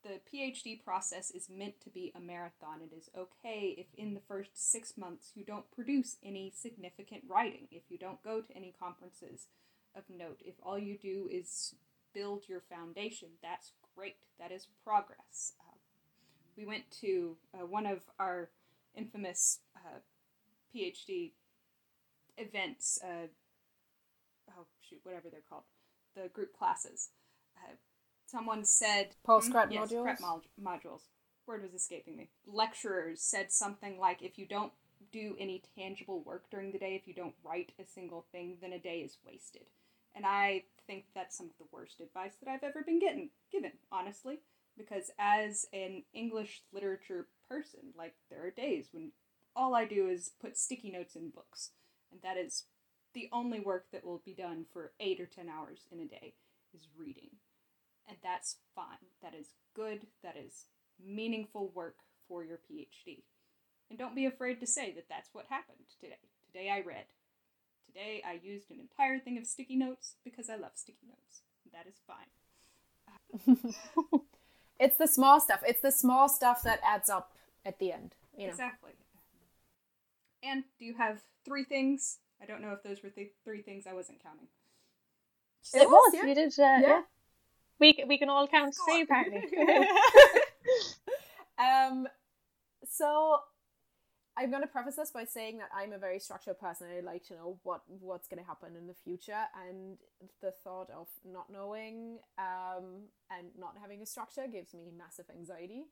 [0.03, 2.81] the PhD process is meant to be a marathon.
[2.81, 7.67] It is okay if in the first six months you don't produce any significant writing,
[7.71, 9.47] if you don't go to any conferences
[9.95, 11.75] of note, if all you do is
[12.13, 14.15] build your foundation, that's great.
[14.39, 15.53] That is progress.
[16.59, 18.49] We went to uh, one of our
[18.93, 19.99] infamous uh,
[20.75, 21.31] PhD
[22.37, 23.27] events, uh,
[24.51, 25.63] oh shoot, whatever they're called,
[26.15, 27.11] the group classes.
[27.57, 27.75] Uh,
[28.25, 30.03] someone said postgrad mm, yes, modules.
[30.03, 31.01] Prep mod- modules.
[31.47, 32.29] Word was escaping me.
[32.45, 34.73] Lecturers said something like, "If you don't
[35.11, 38.73] do any tangible work during the day, if you don't write a single thing, then
[38.73, 39.65] a day is wasted."
[40.13, 43.71] And I think that's some of the worst advice that I've ever been getting given,
[43.91, 44.39] honestly,
[44.79, 49.11] because as an English literature person, like there are days when
[49.55, 51.71] all I do is put sticky notes in books,
[52.11, 52.63] and that is
[53.13, 56.33] the only work that will be done for 8 or 10 hours in a day
[56.73, 57.29] is reading
[58.09, 59.07] and that's fine.
[59.21, 60.07] That is good.
[60.23, 60.65] That is
[61.01, 63.23] meaningful work for your PhD.
[63.89, 66.17] And don't be afraid to say that that's what happened today.
[66.51, 67.05] Today I read.
[67.87, 71.41] Today I used an entire thing of sticky notes because I love sticky notes.
[71.71, 73.57] That is fine.
[74.79, 75.61] it's the small stuff.
[75.67, 77.33] It's the small stuff that adds up
[77.65, 78.15] at the end.
[78.37, 78.51] You know?
[78.51, 78.91] Exactly.
[80.41, 82.19] And do you have three things?
[82.41, 84.47] I don't know if those were the three things I wasn't counting.
[85.73, 86.13] It, it was.
[86.13, 86.25] Yeah.
[86.25, 86.53] You did.
[86.57, 86.81] Uh, yeah.
[86.81, 87.01] yeah.
[87.79, 89.43] We we can all count three apparently.
[91.59, 92.07] um,
[92.85, 93.39] so
[94.39, 96.87] I'm going to preface this by saying that I'm a very structured person.
[96.95, 99.97] I like to know what what's going to happen in the future, and
[100.41, 105.83] the thought of not knowing um, and not having a structure gives me massive anxiety.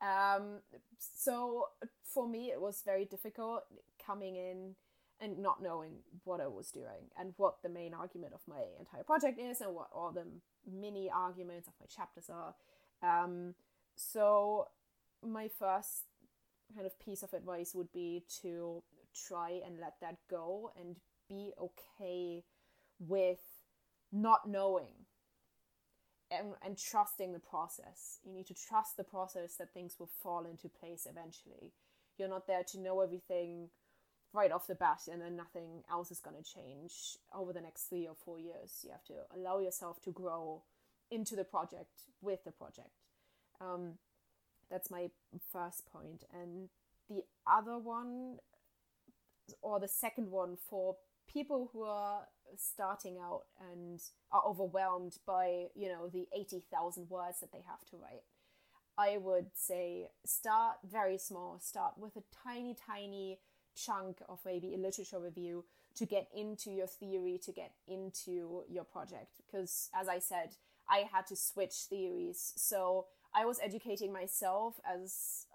[0.00, 0.60] Um,
[0.98, 1.66] so
[2.02, 3.64] for me, it was very difficult
[4.04, 4.74] coming in
[5.20, 9.04] and not knowing what I was doing and what the main argument of my entire
[9.04, 10.24] project is and what all the
[10.66, 12.54] mini arguments of my chapters are.
[13.02, 13.54] Um,
[13.96, 14.68] so,
[15.22, 16.06] my first
[16.74, 18.82] kind of piece of advice would be to
[19.14, 20.96] try and let that go and
[21.28, 22.44] be okay
[22.98, 23.40] with
[24.12, 25.06] not knowing
[26.30, 28.18] and, and trusting the process.
[28.24, 31.72] You need to trust the process that things will fall into place eventually.
[32.18, 33.68] You're not there to know everything
[34.32, 37.84] right off the bat and then nothing else is going to change over the next
[37.84, 38.80] three or four years.
[38.82, 40.62] You have to allow yourself to grow
[41.10, 42.90] into the project with the project.
[43.60, 43.94] Um,
[44.72, 45.10] that's my
[45.52, 46.24] first point.
[46.32, 46.70] And
[47.10, 48.38] the other one,
[49.60, 50.96] or the second one, for
[51.30, 52.22] people who are
[52.56, 53.42] starting out
[53.72, 54.00] and
[54.32, 58.22] are overwhelmed by, you know, the 80,000 words that they have to write.
[58.98, 61.58] I would say start very small.
[61.60, 63.38] Start with a tiny, tiny
[63.74, 65.64] chunk of maybe a literature review
[65.96, 69.40] to get into your theory, to get into your project.
[69.46, 70.56] Because as I said,
[70.88, 72.52] I had to switch theories.
[72.56, 75.46] So I was educating myself as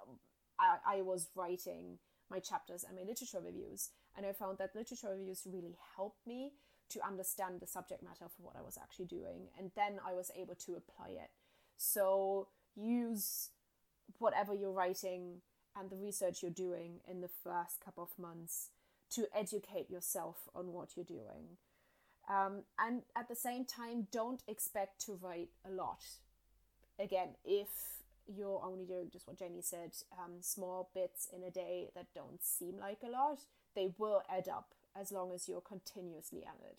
[0.59, 1.99] I, I was writing
[2.29, 3.89] my chapters and my literature reviews.
[4.15, 6.53] And I found that literature reviews really helped me
[6.89, 9.49] to understand the subject matter for what I was actually doing.
[9.57, 11.29] And then I was able to apply it.
[11.77, 13.49] So use
[14.19, 15.41] whatever you're writing
[15.79, 18.69] and the research you're doing in the first couple of months
[19.11, 21.57] to educate yourself on what you're doing.
[22.29, 26.03] Um, and at the same time, don't expect to write a lot.
[26.99, 27.67] Again, if
[28.27, 32.43] you're only doing just what Jenny said, um, small bits in a day that don't
[32.43, 33.39] seem like a lot,
[33.75, 36.77] they will add up as long as you're continuously at it.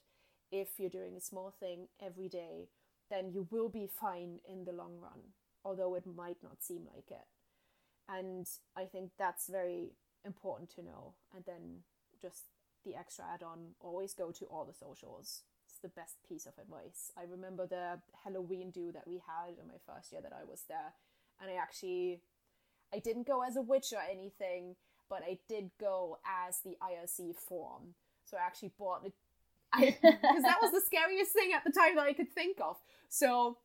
[0.51, 2.69] If you're doing a small thing every day,
[3.11, 5.33] then you will be fine in the long run,
[5.64, 7.27] although it might not seem like it.
[8.09, 8.47] And
[8.77, 9.93] I think that's very
[10.25, 11.14] important to know.
[11.35, 11.83] And then
[12.21, 12.45] just
[12.85, 15.43] the extra add on always go to all the socials.
[15.79, 17.12] It's the best piece of advice.
[17.16, 20.64] I remember the Halloween do that we had in my first year that I was
[20.68, 20.95] there.
[21.41, 22.20] And I actually,
[22.93, 24.74] I didn't go as a witch or anything,
[25.09, 27.95] but I did go as the IRC form.
[28.24, 29.12] So I actually bought it
[29.72, 32.76] because that was the scariest thing at the time that I could think of.
[33.09, 33.59] So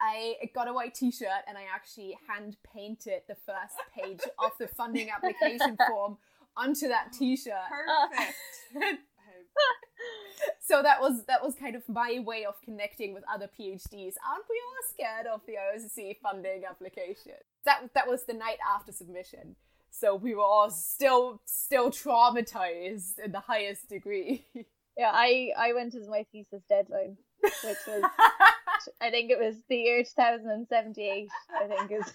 [0.00, 4.68] I got a white t-shirt and I actually hand painted the first page of the
[4.68, 6.18] funding application form
[6.56, 7.54] onto that t-shirt.
[7.68, 9.00] Perfect.
[10.60, 14.14] so that was that was kind of my way of connecting with other PhDs.
[14.28, 17.32] Aren't we all scared of the OSC funding application?
[17.64, 19.56] That that was the night after submission.
[19.90, 24.46] So we were all still still traumatized in the highest degree.
[24.96, 27.52] Yeah, I I went as my thesis deadline, which
[27.88, 28.04] was
[29.00, 31.28] I think it was the year 2078.
[31.52, 32.12] I think is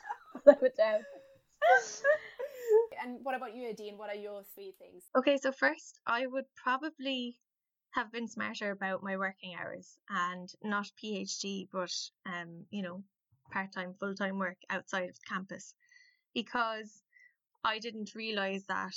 [0.47, 1.01] I put down.
[3.03, 3.97] and what about you, Aideen?
[3.97, 5.03] What are your three things?
[5.17, 7.37] Okay, so first, I would probably
[7.91, 11.91] have been smarter about my working hours and not PhD, but
[12.25, 13.03] um, you know,
[13.51, 15.73] part time, full time work outside of campus,
[16.33, 17.01] because
[17.63, 18.93] I didn't realize that.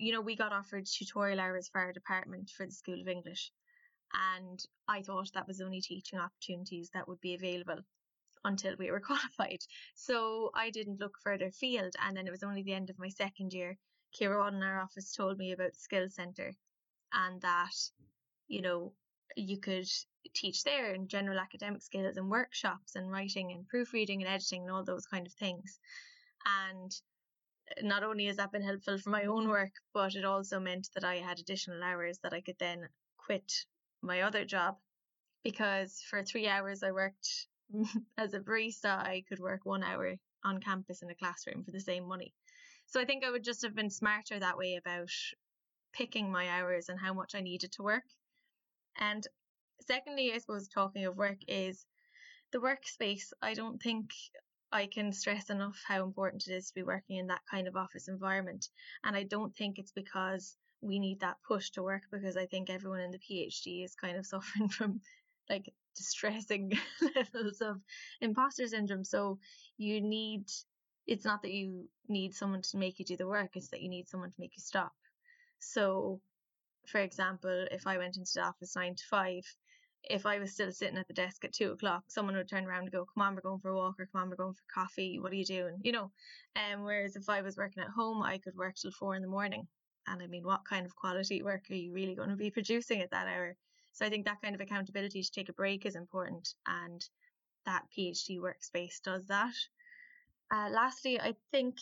[0.00, 3.50] You know, we got offered tutorial hours for our department for the School of English,
[4.14, 7.82] and I thought that was only teaching opportunities that would be available
[8.44, 9.60] until we were qualified.
[9.94, 11.94] So I didn't look further afield.
[12.04, 13.76] And then it was only the end of my second year,
[14.18, 16.54] Kira in our office told me about the Skills Centre
[17.12, 17.74] and that,
[18.48, 18.92] you know,
[19.36, 19.88] you could
[20.34, 24.70] teach there in general academic skills and workshops and writing and proofreading and editing and
[24.70, 25.78] all those kind of things.
[26.66, 26.92] And
[27.82, 31.04] not only has that been helpful for my own work, but it also meant that
[31.04, 33.52] I had additional hours that I could then quit
[34.02, 34.76] my other job
[35.44, 37.46] because for three hours I worked
[38.18, 40.14] as a barista, I could work one hour
[40.44, 42.32] on campus in a classroom for the same money.
[42.86, 45.10] So I think I would just have been smarter that way about
[45.92, 48.04] picking my hours and how much I needed to work.
[48.96, 49.26] And
[49.86, 51.84] secondly, I suppose talking of work is
[52.52, 53.32] the workspace.
[53.42, 54.10] I don't think
[54.72, 57.76] I can stress enough how important it is to be working in that kind of
[57.76, 58.68] office environment.
[59.04, 62.70] And I don't think it's because we need that push to work because I think
[62.70, 65.00] everyone in the PhD is kind of suffering from
[65.48, 66.72] like distressing
[67.16, 67.80] levels of
[68.20, 69.04] imposter syndrome.
[69.04, 69.38] So
[69.76, 70.44] you need
[71.06, 73.88] it's not that you need someone to make you do the work, it's that you
[73.88, 74.92] need someone to make you stop.
[75.58, 76.20] So
[76.86, 79.42] for example, if I went into the office nine to five,
[80.04, 82.82] if I was still sitting at the desk at two o'clock, someone would turn around
[82.82, 84.80] and go, Come on, we're going for a walk or come on, we're going for
[84.80, 85.78] coffee, what are you doing?
[85.82, 86.10] You know.
[86.56, 89.28] Um whereas if I was working at home I could work till four in the
[89.28, 89.66] morning.
[90.06, 93.02] And I mean what kind of quality work are you really going to be producing
[93.02, 93.56] at that hour?
[93.92, 97.04] So I think that kind of accountability to take a break is important, and
[97.66, 99.54] that PhD workspace does that.
[100.50, 101.76] Uh, lastly, I think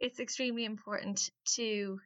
[0.00, 2.00] it's extremely important to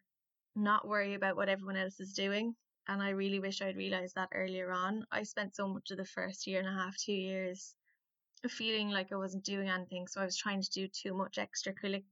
[0.56, 2.54] not worry about what everyone else is doing.
[2.86, 5.06] And I really wish I'd realised that earlier on.
[5.10, 7.74] I spent so much of the first year and a half, two years,
[8.48, 10.06] feeling like I wasn't doing anything.
[10.06, 12.02] So I was trying to do too much extracurricular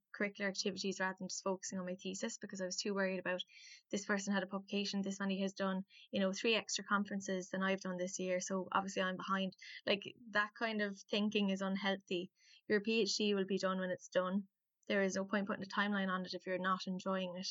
[0.40, 3.42] activities rather than just focusing on my thesis because I was too worried about
[3.90, 7.62] this person had a publication, this many has done, you know, three extra conferences than
[7.62, 8.40] I've done this year.
[8.40, 9.54] So obviously I'm behind.
[9.86, 12.30] Like that kind of thinking is unhealthy.
[12.68, 14.44] Your PhD will be done when it's done.
[14.88, 17.48] There is no point putting a timeline on it if you're not enjoying it.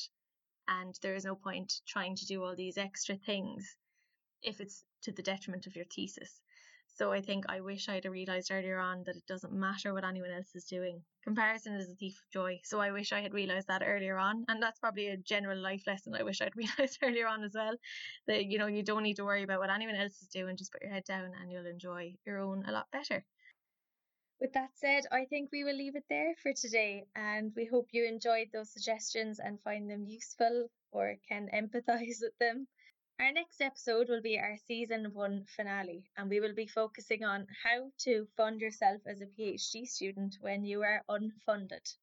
[0.68, 3.76] And there is no point trying to do all these extra things
[4.42, 6.40] if it's to the detriment of your thesis.
[6.94, 10.04] So I think I wish I'd have realised earlier on that it doesn't matter what
[10.04, 11.02] anyone else is doing.
[11.24, 12.60] Comparison is a thief of joy.
[12.64, 14.44] So I wish I had realised that earlier on.
[14.48, 17.76] And that's probably a general life lesson I wish I'd realised earlier on as well.
[18.26, 20.56] That, you know, you don't need to worry about what anyone else is doing.
[20.56, 23.24] Just put your head down and you'll enjoy your own a lot better.
[24.38, 27.06] With that said, I think we will leave it there for today.
[27.14, 32.36] And we hope you enjoyed those suggestions and find them useful or can empathise with
[32.38, 32.66] them.
[33.22, 37.46] Our next episode will be our season one finale, and we will be focusing on
[37.62, 41.94] how to fund yourself as a PhD student when you are unfunded.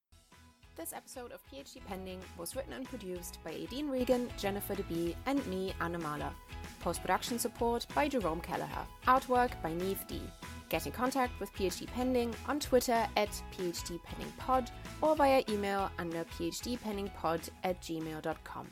[0.77, 5.45] This episode of PhD Pending was written and produced by Aideen Regan, Jennifer DeBee, and
[5.47, 6.31] me, Anna Mahler.
[6.79, 8.87] Post production support by Jerome Kelleher.
[9.05, 10.21] Artwork by Neve D.
[10.69, 15.91] Get in contact with PhD Pending on Twitter at PhD Pending Pod or via email
[15.99, 18.67] under phdpendingpod at gmail.com.